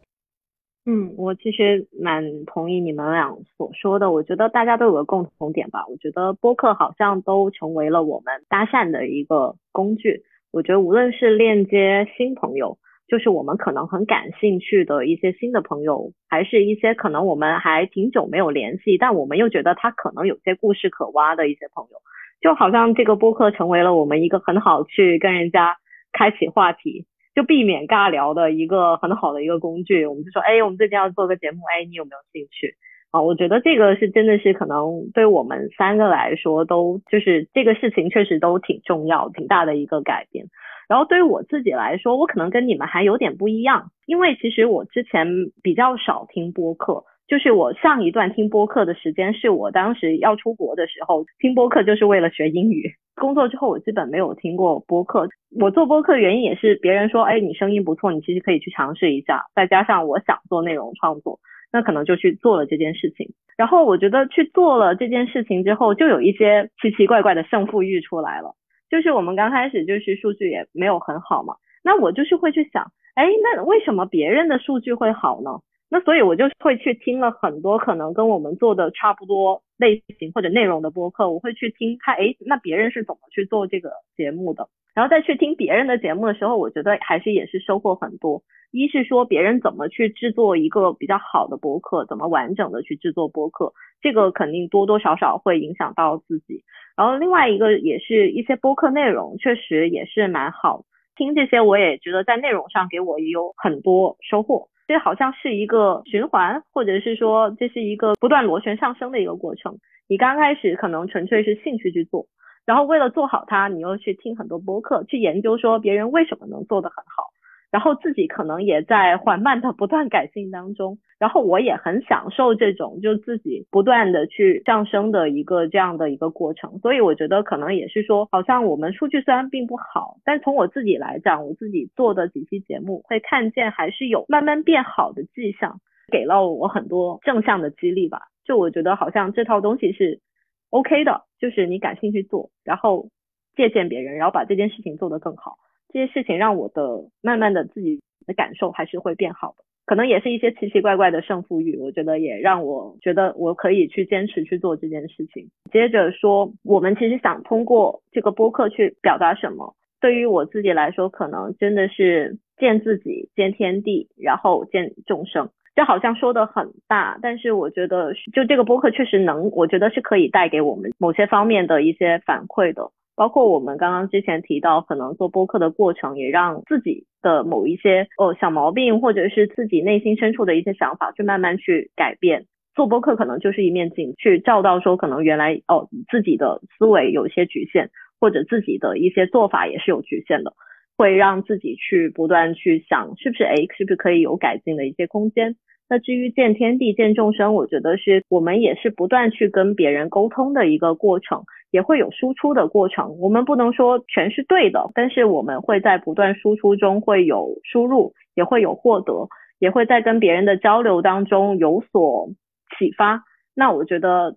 [0.85, 4.11] 嗯，我其实蛮同意你们俩所说的。
[4.11, 5.87] 我觉得大家都有个共同点吧。
[5.89, 10.23] 我觉得播客好像都成为了我们搭讪的一个工具。
[10.51, 21.99] 我觉得无论是链接新朋友，就是我们可能很感兴趣的一些新的朋友，还是一些可能我们还挺久没有联系，但我们又觉得他可能有些故事可挖的一些朋友，
[22.41, 25.77] 就好像这个播客成为了我们一个很好去跟人家
[26.13, 27.07] 开启话题。
[27.35, 32.75] 就避免尬聊的一个很好的一个工具，我们就说，哎，我们最近要做个节目，哎，你有没有兴趣？
[33.11, 40.47] 啊，我觉得这个是真的是可能对我们三个来说都就是这个事情确实都挺重要、挺大的一个改变。
[40.89, 45.27] 然后对于我自己来说，我可能跟你们还有点不一样，因为其实我之前
[45.63, 47.05] 比较少听播客。
[47.29, 52.93] 就是我上一段听播客的时间，是我当时要出国的时候听播客，就是为了学英语。
[53.15, 55.29] 工作之后，我基本没有听过播客。
[55.61, 59.45] 我做播客原因也是别人说，哎，你声音不错，你其实可以去尝试一下。
[59.55, 61.39] 再加上我想做内容创作，
[61.73, 63.35] 那可能就去做了这件事情。
[63.57, 68.55] 然后我觉得去做了这件事情之后，就有一些奇奇怪怪的胜负欲出来了。
[68.91, 75.61] 就是我们刚开始就是数据也没有很好嘛，那我就是会去想，哎，那为什么别人的数据会好呢？
[75.95, 84.71] 那所以我就会去听了很多可能跟我们做的差不多类型或者内容的播客，我会去听看，哎，那别人是怎么去做这个节目的？
[84.95, 88.43] 然后再去听别人的节目的时候，我觉得还是也是收获很多。
[88.71, 96.65] 一是说别人怎么去制作一个比较好的播客，怎么完整的去制作播客，这个肯定多多少少会影响到自己。
[96.97, 104.69] 然后另外一个也是一些播客内容，确实也是蛮好，听这些我也觉得在内容上给我也有很多收获。
[104.93, 109.79] 这好像是一个循环，或者是说这是一个不断螺旋上升的一个过程。
[110.07, 112.27] 你刚开始可能纯粹是兴趣去做，
[112.67, 117.32] 然后为了做好它，你又去听很多播客，去研究说别人为什么能做得很好。
[117.73, 135.81] 然后自己可能也在缓慢的不断改进当中，然后我也很享受这种就自己不断的去上升的一个这样的一个过程，所以我觉得可能也是说，好像我们数据虽然并不好，但从我自己来讲，我自己做的几期节目会看见还是有慢慢变好的迹象，
[136.13, 138.21] 给了我很多正向的激励吧。
[138.45, 140.21] 就我觉得好像这套东西是
[140.69, 143.09] OK 的，就是你感兴趣做，然后
[143.57, 145.57] 借鉴别人，然后把这件事情做得更好。
[145.93, 155.49] 这些事情让我的慢慢的自己的感受还是会变好的，可能也是一些奇奇怪怪的胜负欲，我觉得也让我觉得我可以去坚持去做这件事情。
[155.71, 159.75] 接着说，我们其实想通过这个播客去表达什么？
[160.01, 165.51] 对于我自己来说，可能真的是见自己、见天地，然后见众生。
[165.75, 172.91] 这好像说的很大，但是我觉得就这个播客确实能，我觉得是可以带给我们某些方面的一些反馈的。
[173.23, 182.47] 包括我们刚刚之前提到，可能做播客的过程，也让自己的某一些哦小毛病，或者是自己内心深处的一些想法，去慢慢去改变。
[182.75, 190.55] 做播客可能就是一面镜，去照到说，可能原来哦自己的思维有些局限，或者自己的一些做法也是有局限的，
[190.97, 195.55] 会让自己去不断去想，是不是哎，是不是可以有改进的一些空间。
[195.93, 201.45] 那至于见天地、见众生，我觉得是我们也是不断去跟别人沟通的一个过程。
[201.71, 209.29] 也会有输出的过程，我们不能说全是对的，但是我们会在不断输出中会有输入，也会有获得，
[209.59, 212.31] 也会在跟别人的交流当中有所
[212.79, 213.23] 启发。
[213.55, 214.37] 那我觉得，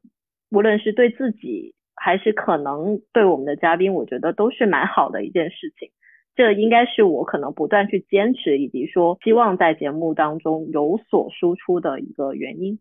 [0.52, 5.90] 无论是对自己还是可能对我们的嘉宾，我觉得都是蛮好的一件事情。
[6.36, 12.80] 这应该是我可能不断去坚持，以及说希望在节目当中有所输出的一个原因。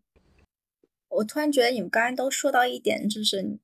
[1.09, 3.59] 我突然觉得你们刚刚都说到一点，就是。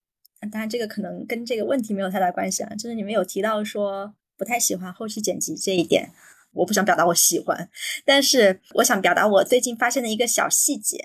[0.51, 2.73] 当然，这个可能跟这个问题没有太大关系啊。
[2.73, 6.10] 就是你们有提到说不太喜欢后期剪辑这一点，
[6.54, 7.69] 我不想表达我喜欢，
[8.04, 10.97] 但是我想表达我最近发现的一个小细节。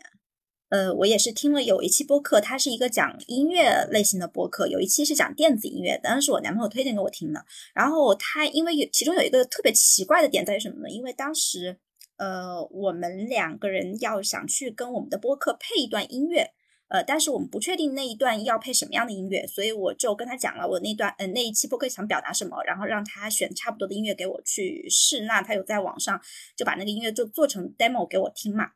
[0.69, 7.45] 呃，我也是听了有一期播客，它是一个讲音乐类型的播客，有一期是讲电子音乐，当然是我男朋友推荐给我听的。
[7.73, 10.89] 然后他因为有其中有一个特别奇怪的点在于什么呢？
[10.89, 11.79] 因为当时
[12.17, 16.53] 呃我们两个人要想去跟我们的播客配一段音乐。
[16.89, 25.23] 呃，但是我们不确定那一段要配什么样的音乐，所以我就跟他讲了我那段，嗯，那一期播客想表达什么，然后让他选差不多的音乐给我去试。
[25.23, 26.21] 那他有在网上
[26.57, 28.71] 就把那个音乐就做成 demo 给我听嘛。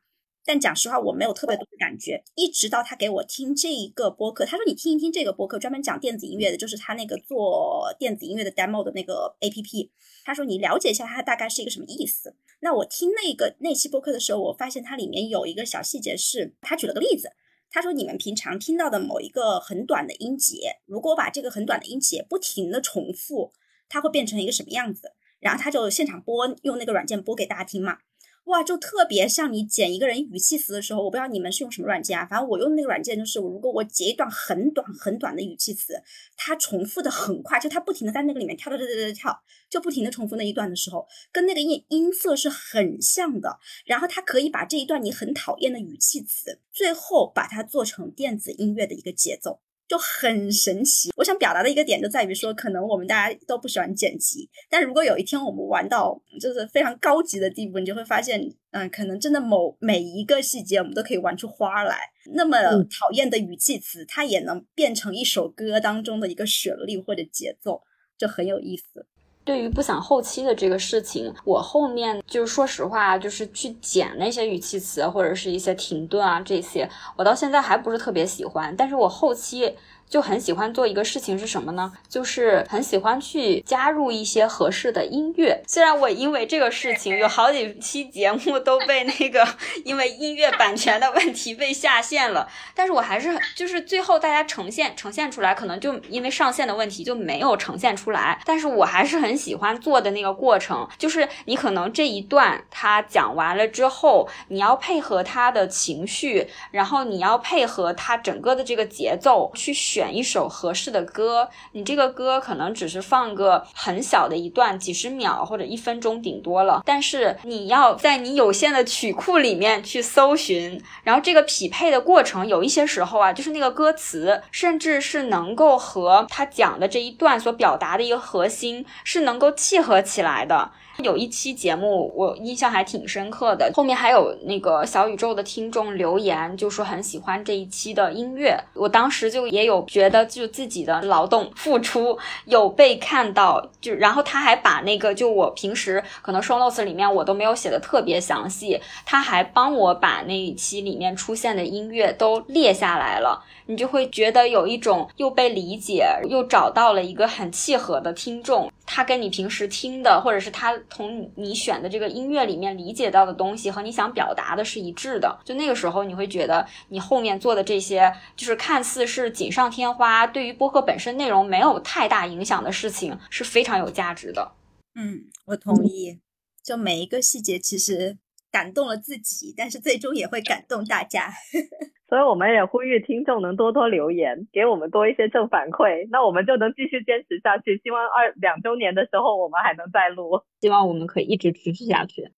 [0.45, 2.23] 但讲实话，我没有特别多的感觉。
[2.35, 9.89] 一直到他给我听这一个播客，他说你听一听这个播客，专门讲电子音乐的，就是他那个做电子音乐的 demo 的那个 APP。
[10.23, 12.35] 他说你了解一下它大概是一个什么意思。
[12.59, 17.31] 那我听那个那期播客的时候，我发现它里面有一个小细节，是他举了个例子。
[17.73, 23.53] 他说：“你们平常听到的某一个很短的音节，如果我把这个很短的音节不停的重复，
[23.87, 25.13] 它会变成一个什么样子？
[25.39, 27.99] 然后他就现场播，用那个软件播给大家听嘛。”
[28.45, 35.93] 哇，就特别像你剪一个人语气词的时候，我不知道你们是用什么软件啊，反正我用那个软件就是，如果我截一段很短很短的语气词，
[36.35, 43.59] 它重复的很快，就它不停的在那个里面跳跳跳跳跳跳，就不停的重复那一段的时候，跟那个音音色是很像的。
[43.85, 49.61] 然后它可以把这一段你很讨厌的语气词，最后把它做成电子音乐的一个节奏。
[49.91, 51.11] 就很神奇。
[51.17, 61.97] 我想表达的一个点就在于说，可能我们大家都不喜欢剪辑，但如果有一天我们玩到就是非常高级的地步，你就会发现，嗯，可能真的某每一个细节我们都可以玩出花来。
[62.33, 67.81] 那么讨厌的语气词，它也能变成一首歌当中的一个旋律或者节奏，
[68.17, 69.05] 就很有意思。
[69.43, 78.75] 对于不想后期的这个事情，我后面就是说实话，就是去剪那些语气词或者是一些停顿啊这些，我到现在还不是特别喜欢。
[78.75, 79.75] 但是我后期
[80.11, 81.93] 就很喜欢做一个事情是什么呢？
[82.09, 85.63] 就是很喜欢去加入一些合适的音乐。
[85.65, 89.47] 虽然我因为这个事情有好几期节目都被那个
[89.85, 92.45] 因为音乐版权的问题被下线了，
[92.75, 98.37] 但是我还是就是最后大家呈现呈现出来，可能就因为上线的问题就没有呈现出来。
[98.45, 111.47] 但是我还是很喜欢做的那个过程，就是你可能这一段他讲完了之后，你要配合他的情绪，然后你要配合他整个的这个节奏去选选一首合适的歌。
[111.73, 130.71] 你这个歌可能只是放个很小的一段，几十秒或者一分钟顶多了，但是你要在你有限的曲库里面去搜寻，然后这个匹配的过程，有一些时候啊，就是那个歌词，甚至是能够和他讲的这一段所表达的一个核心是能够契合起来的。
[130.97, 138.55] 有一期节目我印象还挺深刻的，后面还有那个小宇宙的听众留言，就说很喜欢这一期的音乐。
[138.75, 153.43] 我当时就也有觉得，就自己的劳动付出有被看到，就然后他还把那个就我平时可能 show notes 里面我都没有写的特别详细，他还帮我把那一期里面出现的音乐都列下来了。
[153.67, 165.39] 你就会觉得有一种又被理解，又找到了一个很契合的听众，他跟你平时听的，或者是他从你选的这个音乐里面理解到的东西和你想表达的是一致的。
[165.45, 174.51] 就那个时候，你会觉得你后面做的这些，就是看似是锦上添花，对于播客本身内容没有太大影响的事情，是非常有价值的。
[174.95, 176.19] 嗯，我同意。
[176.61, 178.17] 就每一个细节，其实
[178.51, 181.29] 感动了自己，但是最终也会感动大家。
[182.09, 187.79] 所以我们也呼吁听众能多多留言，给我们多一些正反馈，那我们就能继续坚持下去。
[187.81, 192.29] 希望二两周年的时候我们还能再录，希望我们可以一直持续下去。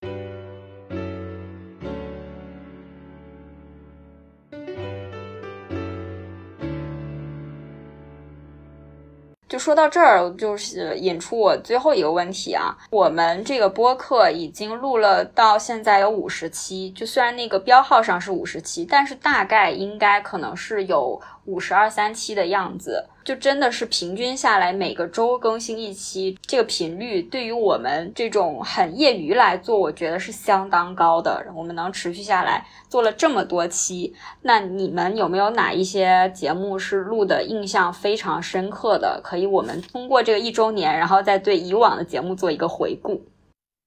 [9.48, 12.76] 就说到这儿，就是引出我最后一个问题啊。
[12.90, 21.20] 我们这个播客已经录了到现在有五十期，就虽然那个标号上是五十期，但是大概应该可能是有。
[21.46, 31.42] 五十二三期的样子，就真的是平均下来每个周更新一期，这个频率对于我们这种很业余来做，我觉得是相当高的。
[31.54, 39.18] 我们能持续下来做了这么多期，那你们有没有哪一些节目是录的印象非常深刻的？
[39.24, 43.22] 可以我们通过这个一周年，然后再对以往的节目做一个回顾。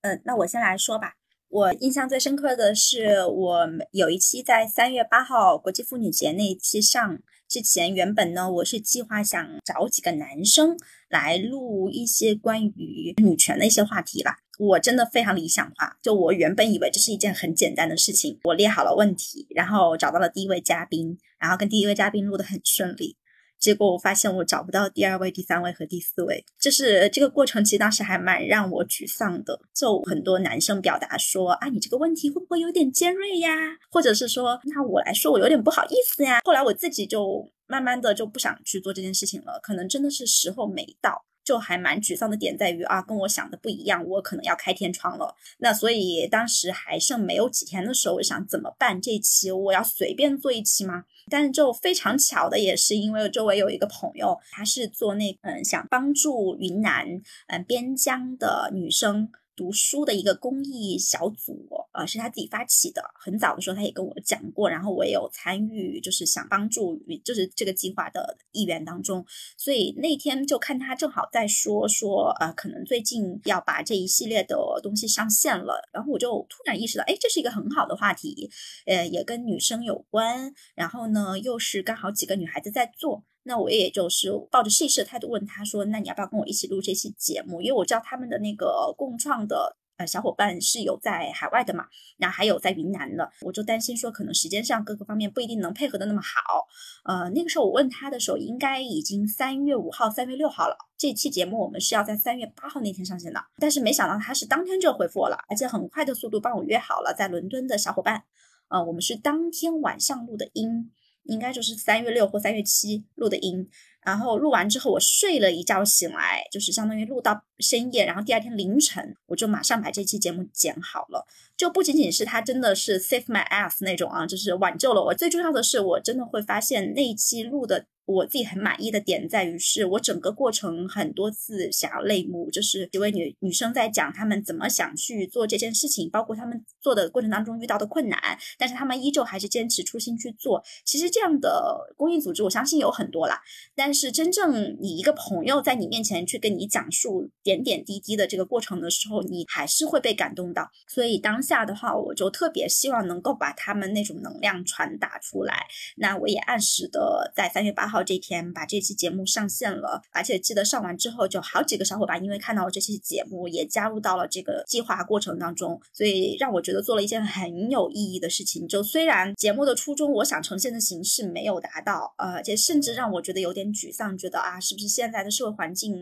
[0.01, 1.16] 嗯，那我先来说吧。
[1.49, 7.19] 我印象最深刻的是，我有一期在三月八号国际妇女节那一期上。
[7.47, 10.75] 之前原本呢，我是计划想找几个男生
[11.07, 14.39] 来录一些关于女权的一些话题啦。
[14.59, 23.15] 我真的非常理想化，就我原本以为这是一件很简单的事情，我列好了问题，然后找到了第一位嘉宾，然后跟第一位嘉宾录得很顺利。
[23.59, 29.59] 结果我发现我找不到第二位、第三位和第四位，就是这个过程，其实当时还蛮让我沮丧的。
[29.73, 33.49] 就很多男生表达说：“啊，你这个问题会不会有点尖锐呀？”
[33.91, 41.25] 或者是说：“那我来说，我有点不好意思呀。”后来我自己就慢慢的就不想去做这件事情了，可能真的是时候没到。
[41.43, 45.33] 就还蛮沮丧的点在于啊，跟我想的不一样，我可能要开天窗了。
[45.59, 49.01] 那所以当时还剩没有几天的时候，我想怎么办？
[49.01, 51.05] 这一期我要随便做一期吗？
[51.29, 57.05] 但是就非常巧的也是，因为周围有一个朋友，他是做那嗯想帮助云南
[57.47, 59.29] 嗯边疆的女生。
[59.57, 63.03] 读书的一个公益小组，呃，是他自己发起的。
[63.19, 66.95] 很早的时候，他也跟我讲过，然后我也有参与，就是想帮助，
[67.25, 69.25] 就是这个计划的一员当中。
[69.57, 75.89] 所以那天就看他正好在说说，呃，可能最近要把这一系列的东西上线了。
[75.91, 78.51] 然后我就突然意识到，哎，这是一个很好的话题，
[78.85, 80.53] 呃，也跟女生有关。
[80.75, 83.23] 然后呢，又是刚好几个女孩子在做。
[83.47, 87.61] 那我也就是抱着试一试的态度问他说：“那你要不要跟我一起录这期节目？
[87.61, 91.85] 因为我知道他们的那个共创的呃小伙伴是有在海外的嘛，
[92.17, 96.67] 那还有在云南的，我就担心说可能时间上各个方面不一定能配合的那么好。
[97.05, 100.75] 呃，那个时候我问他的时候，应该已经三月五号、三月六号了。
[100.97, 108.23] 这期节目我们是要在三月八号那天上线的，但是没想到他是当天就回复我了，而且很快的速度帮我约好了在伦敦的小伙伴。
[108.67, 110.91] 呃，我们是当天晚上录的音。”
[111.27, 113.69] 应该就是三月六或三月七录的音，
[114.01, 121.25] 然后录完之后，我睡了一觉醒来，就是相当于录到深夜，然后第二天凌晨，我就马上把这期节目剪好了。
[121.57, 125.13] 就不仅仅是他真的是 save my ass 那种啊，就是挽救了我。
[125.13, 127.87] 最重要的是，我真的会发现那一期录的。
[128.07, 138.17] 我自己很满意的点在于，是我整个过程很多次想要泪目，就是几位女女生在讲她们怎么想去做这件事情，包括她们做的过程当中遇到的困难，
[138.57, 140.63] 但是她们依旧还是坚持初心去做。
[140.85, 143.41] 其实这样的公益组织，我相信有很多啦，
[143.75, 150.71] 但是真正你一个朋友在你面前去跟你讲述点点滴滴的这个过程的时候，你还是会被感动到。
[150.87, 155.67] 所以当下的话，我就特别希望能够把他们那种能量传达出来。
[155.97, 158.03] 那我也按时的在三月八号。
[158.07, 168.67] 这天把这期节目上线了，而且记得上完之后，就好几个小伙伴因为看到了这期节目，也加入到了这个计划过程当中，所以让我觉得做了一件很有意义的事情。
[168.67, 175.93] 就虽然节目的初衷，我想呈现的形式没有达到，呃，且甚至让我觉得有点沮丧，觉得啊，是不是现在的社会环境，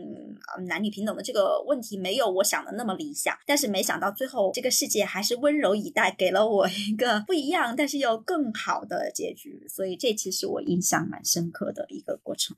[0.68, 3.36] 男女平等的这个问题没有我想的那么理想？
[3.46, 9.66] 但是没想到最后这个世界还是温柔以待，给了我一个不一样，但是又更好的结局。
[9.68, 11.86] 所以这其实我印象蛮深刻的。
[11.88, 12.56] 一个过程。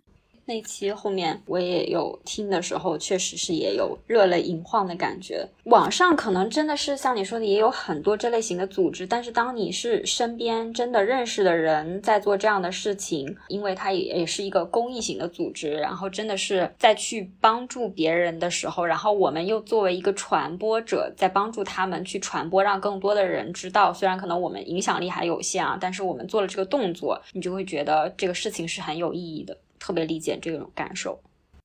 [0.48, 5.46] 那期后面我也有听的时候，确实是也有热泪盈眶的感觉。
[5.64, 23.92] 网上可能真的是像你说的，也有很多这类型的组织，但是当你是身边真的认识的人在做这样的事情，因为它也也是一个公益型的组织，然后真的是在去帮助别人的时候，然后我们又作为一个传播者，在帮助他们去传播，让更多的人知道。
[23.92, 29.54] 虽然可能我们影响力还有限啊，但是我们做了这个动作，你就会觉得这个事情是很有意义的。
[29.78, 31.20] 特别理解这种感受。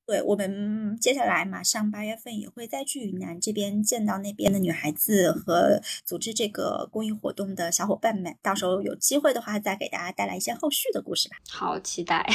[0.06, 11.36] 对我们接下来马上八月份也会再去云南这边见到那边的女孩子和组织这个公益活动的小伙伴们，到时候有机会的话再给大家带来一些后续的故事吧。
[11.48, 12.26] 好，期待。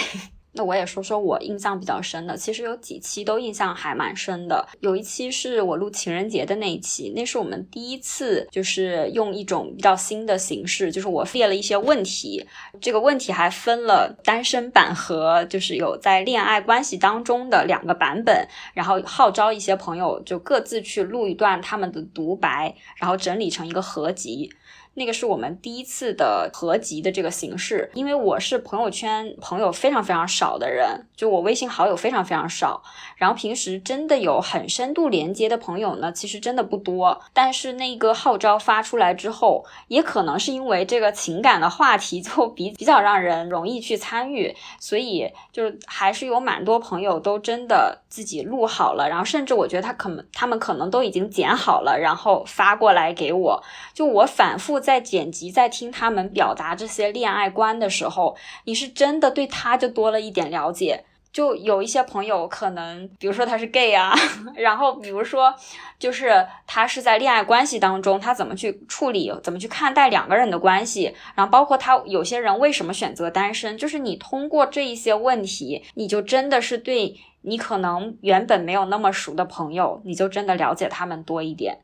[0.54, 4.68] 那我也说说我印象比较深的，其实有几期都印象还蛮深的。
[4.80, 12.46] 有一期是我录情人节的那一期，那是我们第一次就是用一种比较新的形式，就是我列了一些问题，
[12.82, 24.52] 这个问题还分了单身版和就是有在恋爱关系当中的两个版本，然后号召一些朋友就各自去录一段他们的独白，然后整理成一个合集。
[25.00, 32.84] 那个是我们第一次的合集的这个形式，因为我是朋友圈朋友非常非常少的人，就我微信好友非常非常少，
[33.16, 37.22] 然后平时真的有很深度连接的朋友呢，其实真的不多。
[37.32, 54.78] 但是那个号召发出来之后，也可能是因为这个情感的话题就比比较让人容易去参与，所以就是还是有蛮多朋友都真的自己录好了，然后甚至我觉得他可能他们可能都已经剪好了，然后发过来给我，就我反复。
[54.90, 61.06] 在剪辑、在听他们表达这些恋爱观的时候，你是真的对他就多了一点了解。
[61.32, 64.16] 就有一些朋友可能，比如说他是 gay 啊，
[64.58, 65.54] 然后比如说
[66.00, 81.78] 就是他是在恋爱关系当中，他怎么去处理、怎么去看待两个人的关系，然后包括他有些人为什么选择单身，就是你通过这一些问题，你就真的是对你可能原本没有那么熟的朋友，你就真的了解他们多一点。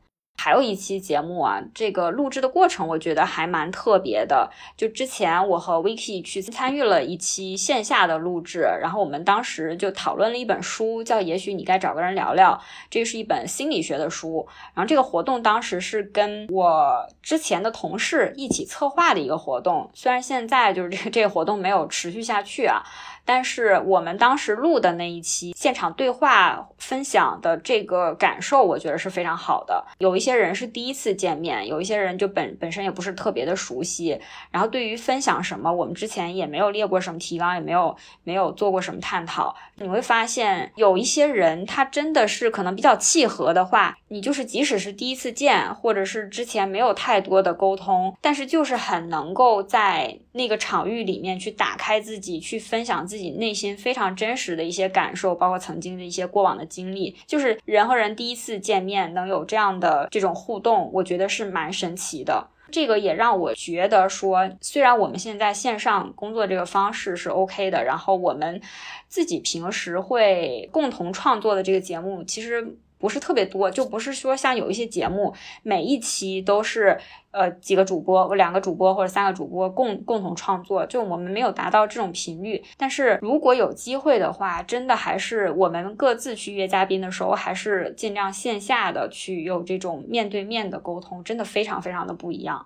[0.46, 4.48] 还有一期节目啊，这个录制的过程我觉得还蛮特别的。
[4.78, 12.54] 就之前我和 Vicky 去参与了一期线下的录制，然后我们当时就讨论了一本书，叫《也许你该找个人聊聊》，
[12.92, 14.48] 这是一本心理学的书。
[14.76, 22.84] 然后这个活动当时是跟我之前的同事一起策划的一个活动，虽然现在就是这这个活动没有持续下去啊。
[23.26, 29.84] 但是我们当时录的那一期现场对话分享的这个感受，我觉得是非常好的。
[29.98, 34.20] 有一些人是第一次见面，有一些人就本本身也不是特别的熟悉。
[34.52, 39.56] 然后对于分享什么，我们之前也没有列过什么提纲，也没有没有做过什么探讨。
[39.78, 53.16] 你会发现有一些人，他真的是可能比较契合的话，你就是即使是第一次见，或者是之前没有太多的沟通，但是就是很能够在那个场域里面去打开自己，去分享自。
[53.16, 62.46] 己内心非常真实的一些感受，包括曾经的一些过往的经历，就是人和人第一次见面能有这样的这种互动，我觉得是蛮神奇的。
[62.70, 68.62] 这个也让我觉得说，虽然我们现在线上工作这个方式是 OK 的，然后我们
[69.08, 72.78] 自己平时会共同创作的这个节目，其实。
[72.98, 75.34] 不是特别多，就不是说像有一些节目，
[75.64, 76.98] 每一期都是
[77.32, 82.64] 呃几个主播、我两个主播或者三个主播共共同创作，就我们没有达到这种频率。
[82.78, 92.66] 但是如果有机会的话，真的还是我们各自去约嘉宾的时候，还是尽量线下的去有这种面对面的沟通，真的非常非常的不一样。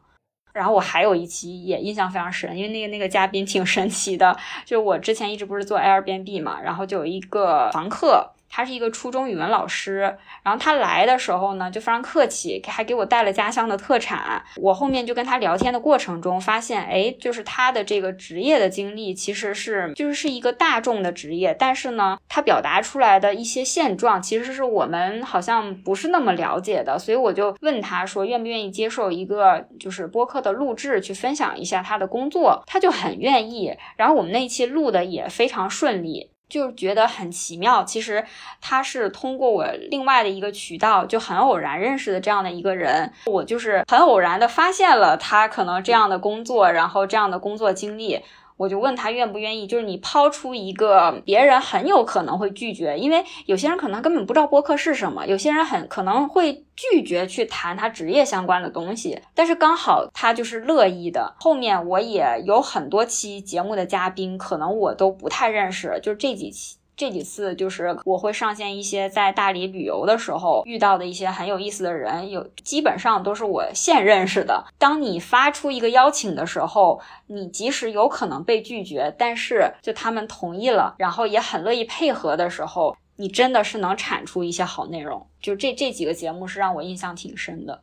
[0.53, 8.32] 然后我还有一期也印象非常深，因为那个那个嘉宾挺神奇的，就我之前一直不是做 Airbnb 嘛，然后就有一个房客。
[8.50, 14.43] 他是一个初中语文老师，然后他来的时候呢，就非常客气，还给我带了家乡的特产。
[14.58, 26.97] 我后面就跟他聊天的过程中，发现，哎，就是他的这个职业的经历其实是就是是一个大众的职业，但是呢，他表达出来的一些现状，其实是我们好像不是那么了解的。
[26.97, 32.64] 所以我就问他说，愿不愿意接受一个就是播客的录制，去分享一下他的工作？
[32.66, 33.76] 他就很愿意。
[33.95, 36.32] 然后我们那一期录的也非常顺利。
[36.50, 37.84] 就觉得很奇妙。
[37.84, 38.26] 其实
[38.60, 43.10] 他是通过我另外的一个渠道，就很偶然认识的这样的一个人。
[43.28, 48.20] 我就是很偶然的发现了他可能这样的工作，然后这样的工作经历。
[48.60, 61.34] 我就问他愿不愿意，就是你抛出一个别人很有可能会拒绝，因为有些人可能根本不知道播客是什么，有些人很可能会拒绝去谈他职业相关的东西，但是刚好他就是乐意的。
[61.39, 66.78] 后面我也有很多期节目的嘉宾，可能我都不太认识，就是这几期。
[67.00, 74.66] 这几次就是我会上线一些在大理旅游的时候遇到的一些很有意思的人，有基本上都是我现认识的。
[74.78, 85.26] 当你发出一个邀请的时候，你即使有可能被拒绝，但是就他们同意了，然后也很乐意配合的时候，你真的是能产出一些好内容。
[85.41, 87.82] 就这这几个节目是让我印象挺深的。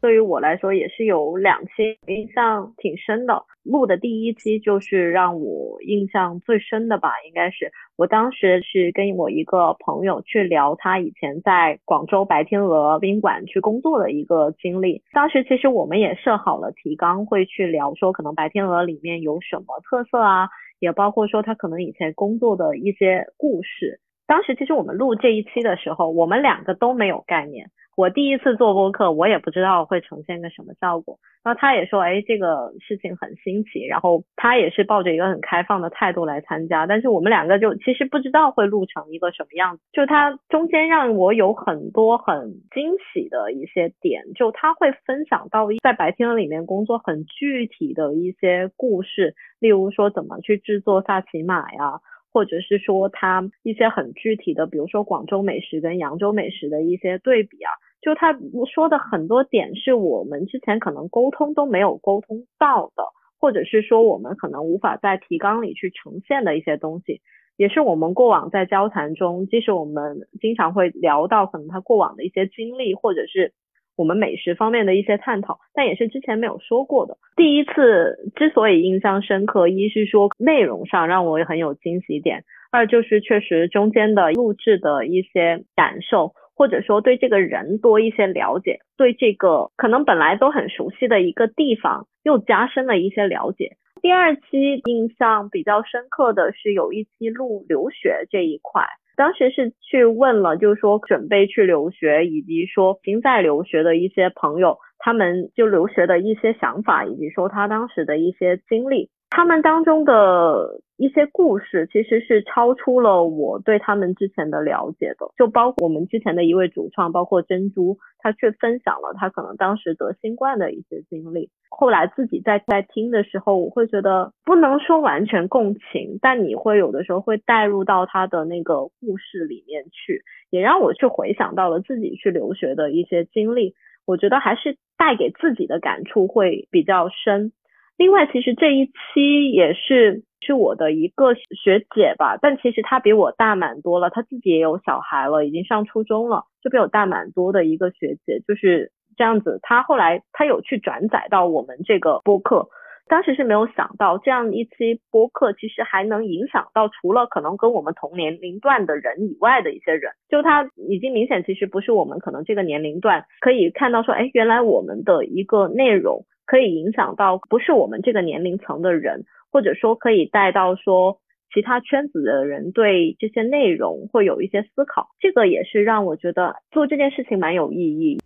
[0.00, 15.02] 对于我来说也是有两期印象挺深的，录的第一期就是让我印象最深的吧，应该是我当时是跟我一个朋友去聊他以前在广州白天鹅宾馆去工作的一个经历。
[15.12, 24.00] 当时其实我们也设好了提纲，会去聊说可能白天鹅里面有什么特色啊，也包括说他可能以前工作的一些故事。
[24.28, 27.70] 当时其实我们录这一期的时候，我们两个都没有概念。
[27.98, 31.18] 我第一次做播客，我也不知道会呈现个什么效果。
[31.42, 33.84] 然后他也说，哎，这个事情很新奇。
[33.86, 36.86] 然后他也是抱着一个很开放的态度来参加。
[36.86, 39.82] 但是我们两个就其实不知道会录成一个什么样子。
[39.92, 44.22] 就他中间让我有很多很惊喜的一些点。
[44.36, 51.98] 就他会分享到在白天里面工作很具体的一些故事，例如说怎么去制作萨琪玛呀。
[52.30, 58.36] 或者是说他一些很具体的，比如说广州美食跟扬州美食的一些对比啊，就他
[58.72, 63.04] 说的很多点是我们之前可能沟通都没有沟通到的，
[63.40, 67.20] 或者是说我们可能无法在提纲里去呈现的一些东西，
[67.56, 73.52] 也是我们过往在交谈中，即使我们经常会聊到可能他过往的一些经历，或者是。
[73.96, 77.18] 我们美食方面的一些探讨，但也是之前没有说过的。
[77.34, 93.76] 第一次之所以印象深刻，一是说内容上让我也很有惊喜点，二就是确实中间的录制的一些感受，或者说对这个人多一些了解，对这个可能本来都很熟悉的一个地方又加深了一些了解。
[94.02, 98.82] 第二期印象比较深刻的是有一期录留学这一块。
[99.16, 109.10] 当时是去问了，就是说准备去留学，以及说已经在留学的一些朋友，他们就留学的一些想法，以及说他当时的一些经历。
[109.30, 115.30] 他们当中的一些故事，其实是超出了我对他们之前的了解的。
[115.36, 121.50] 就包括我们之前的一位主创，包括珍珠，他却分享了他可能当时得新冠的一些经历。
[121.68, 133.74] 后来自己在在听的时候，我会觉得不能说完全共情，但你会有的时候会带入到他的那个故事里面去，也让我去回想到了自己去留学的一些经历。
[134.06, 137.52] 我觉得还是带给自己的感触会比较深。
[137.98, 149.58] 另外，其实这一期也是是我的一个学姐吧，但其实她比我大蛮多了，她自己也有小孩了，已经上初中了，就比我大蛮多的一个学姐，就是这样子。
[149.62, 152.68] 她后来她有去转载到我们这个播客，
[153.08, 166.24] 当时是没有想到这样一期播客其实还能影响到除了可能跟我们同年龄段的人以外的一些人，就他已经明显其实不是我们可能这个年龄段可以看到说，哎，原来我们的一个内容。
[166.48, 171.18] 可以影响到不是我们这个年龄层的人，或者说可以带到说
[171.52, 178.18] 其他圈子的人对这些内容会有一些思考，这个也是让我觉得做这件事情蛮有意义。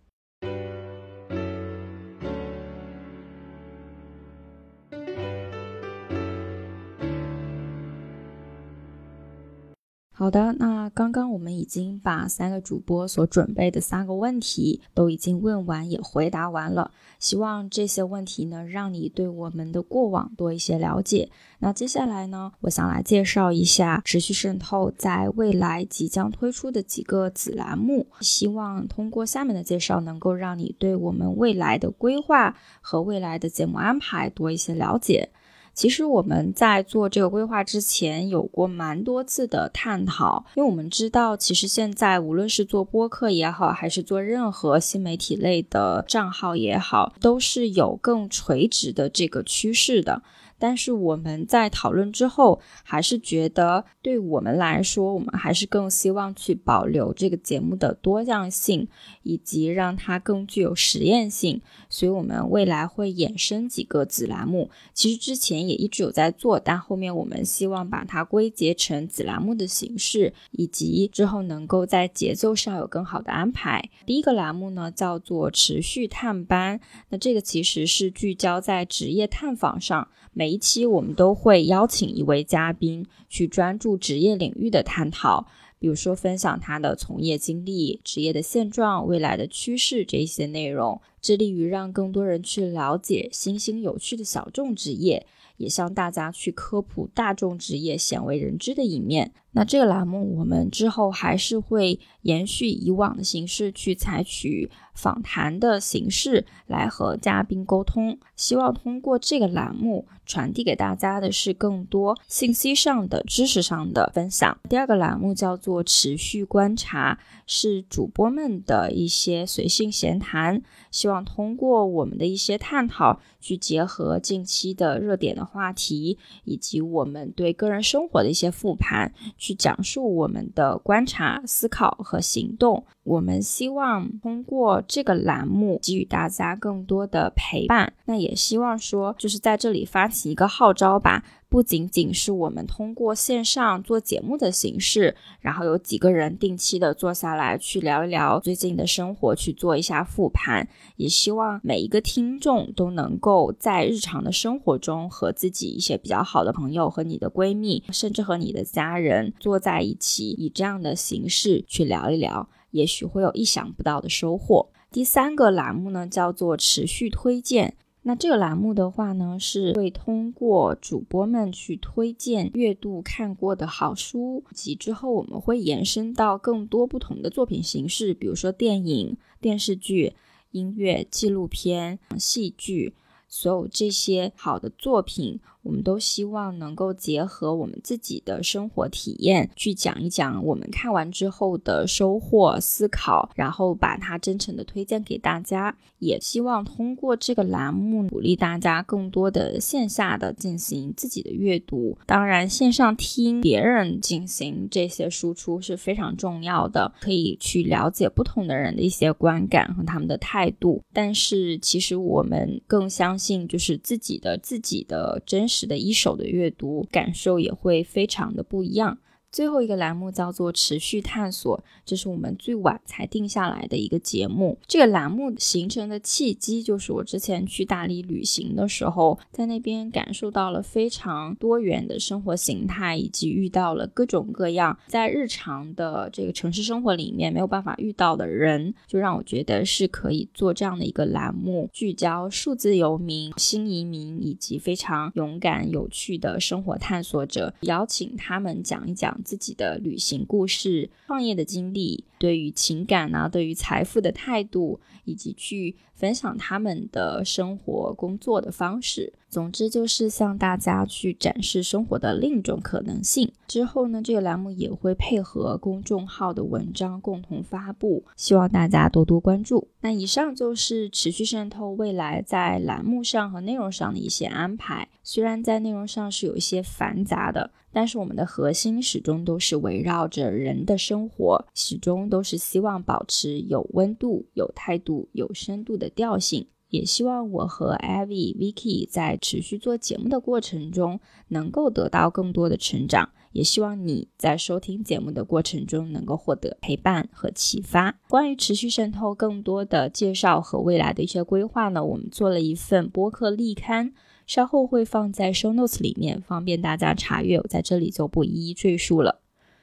[10.15, 16.91] 好的，那刚刚我们已经把三个主播所准备的三个问题都已经问完，也回答完了。
[17.17, 21.31] 希望这些问题呢，让你对我们的过往多一些了解。
[21.57, 35.31] 那接下来呢，我想来介绍一下持续渗透在未来即将推出的几个子栏目，希望通过下面的介绍，能够让你对我们未来的规划和未来的节目安排多一些了解。
[35.73, 50.21] 其实我们在做这个规划之前，有过蛮多次的探讨，因为我们知道，其实现在无论是做播客也好，还是做任何新媒体类的账号也好，都是有更垂直的这个趋势的。
[50.63, 58.87] 但是我们在讨论之后，还是觉得对我们来说，我们还是更希望去保留这个节目的多样性，
[59.23, 61.61] 以及让它更具有实验性。
[61.89, 64.69] 所以，我们未来会衍生几个子栏目。
[64.93, 73.89] 其实之前也一直有在做，但后面我们希望把它归结成子栏目的形式，以及之后能够在节奏上有更好的安排。
[74.05, 76.79] 第一个栏目呢，叫做持续探班。
[77.09, 80.07] 那这个其实是聚焦在职业探访上。
[80.35, 85.47] 每一期我们都会邀请一位嘉宾去专注职业领域的探讨，
[85.79, 95.25] 比如说分享他的从业经历、职业的现状、未来的趋势这些内容，致力于让更多人去了解新兴有趣的小众职业。
[95.57, 99.31] 也向大家去科普大众职业鲜为人知的一面。
[99.51, 108.17] 那这个栏目我们之后还是会延续以往的形式，去采取访谈的形式来和嘉宾沟通。
[108.43, 114.57] 希望通过这个栏目传递给大家的是更多信息上的、知识上的分享。
[114.67, 117.17] 第二个栏目叫做持续观察，
[117.47, 120.61] 是主播们的一些随性闲谈。
[120.91, 132.85] 希望通过我们的一些探讨，去结合近期的热点的话题，以及我们对个人生活的一些复盘，去讲述我们的观察、思考和行动。
[133.03, 137.91] 我们希望通过这个栏目给予大家更多的陪伴。
[138.05, 141.23] 那也希望说，就是在这里发起一个号召吧。
[141.49, 150.67] 不仅仅是我们通过线上做节目的形式，然后有几个人定期的坐下来去聊一聊最近的生活，去做一下复盘。
[150.95, 164.71] 也希望每一个听众都能够在日常的生活中和自己一些比较好的朋友、和你的闺蜜，甚至和你的家人坐在一起，以这样的形式去聊一聊，也许会有意想不到的收获。
[164.91, 167.75] 第三个栏目呢，叫做持续推荐。
[168.05, 180.13] 那这个栏目的话呢，是会通过主播们去推荐阅读看过的好书，及之后我们会延伸到更多不同的作品形式，比如说电影、电视剧、
[180.51, 182.93] 音乐、纪录片、戏剧，
[183.29, 185.39] 所有这些好的作品。
[185.63, 195.75] 我们都希望能够结合我们自己的生活体验，去讲一讲我们看完之后的收获、思考，然后把它真诚的推荐给大家。
[195.99, 201.97] 也希望通过这个栏目，鼓励大家更多的线下的进行自己的阅读。
[202.05, 210.83] 当然，线上听别人进行这些输出是非常重要的，可以去了解不同的人的一些观感和他们的态度。
[210.91, 215.52] 但是，其实我们更相信，就是自己的自己的真实。
[215.53, 218.97] 使得一手的阅读感受也会非常的不一样。
[219.33, 224.59] 最后一个栏目叫做持续探索，这是我们最晚才定下来的一个节目。
[224.67, 249.19] 这个栏目形成的契机，就是我之前去大理旅行的时候，在那边感受到了非常多元的生活形态，以及遇到了各种各样在日常的这个城市生活里面没有办法遇到的人，就让我觉得是可以做这样的一个栏目，聚焦数字游民、新移民以及非常勇敢有趣的生活探索者，邀请他们讲一讲。
[249.23, 259.11] 自己的旅行故事、创业的经历，对于情感啊，对于财富的态度，以及去分享他们的生活、工作的方式。
[259.27, 263.29] 总之，就是向大家去展示生活的另一种可能性。
[263.45, 269.67] 之后呢，这个栏目也会配合公众号的文章共同发布，希望大家多多关注。
[269.81, 274.87] 那以上就是持续渗透未来在栏目上和内容上的一些安排。
[275.03, 277.51] 虽然在内容上是有一些繁杂的。
[277.75, 286.45] 但是我们的核心始终都是围绕着人的生活，始终都是希望保持有温度、有态度、有深度的调性。
[286.69, 290.99] 也希望我和 Avi、Vicky 在持续做节目的过程中，
[291.29, 293.09] 能够得到更多的成长。
[293.31, 297.99] 也希望你在收听节目的过程中，能够获得陪伴和启发。
[298.07, 303.91] 关于持续渗透更多的介绍和未来的一些规划呢，我们做了一份播客立刊。
[304.27, 307.39] 稍后会放在 show notes 里面，方便大家查阅。
[307.39, 309.21] 我在这里就不一一赘述了。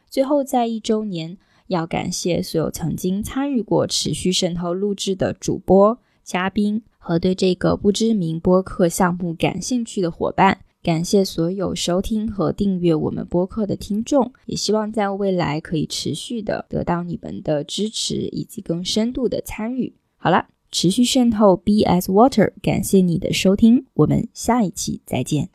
[0.09, 1.39] 最后，在一周年，
[1.71, 10.63] 要感谢所有曾经参与过持续渗透录制的主播、嘉宾和对这个不知名播客项目感兴趣的伙伴。
[10.83, 19.95] 感谢所有收听和订阅我们播客的听众，也希望在未来可以持续的得到你们的支持以及更深度的参与。
[20.17, 25.51] 好了，持续渗透 B S Water，感谢你的收听，我们下一期再见。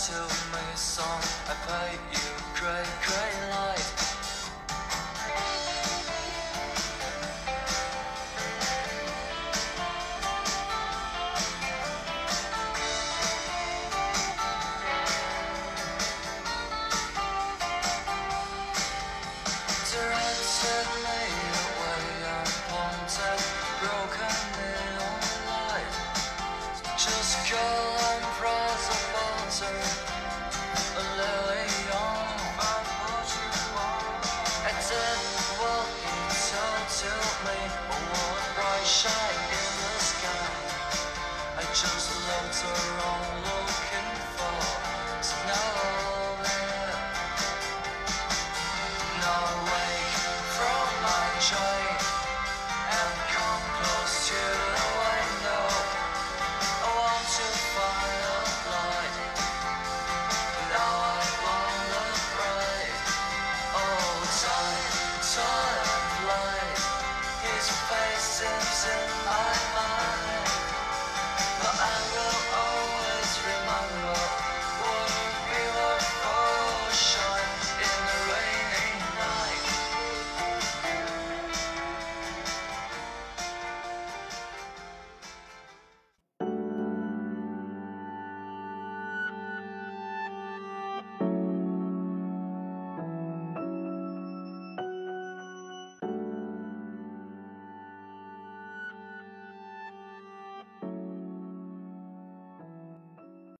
[0.00, 0.39] to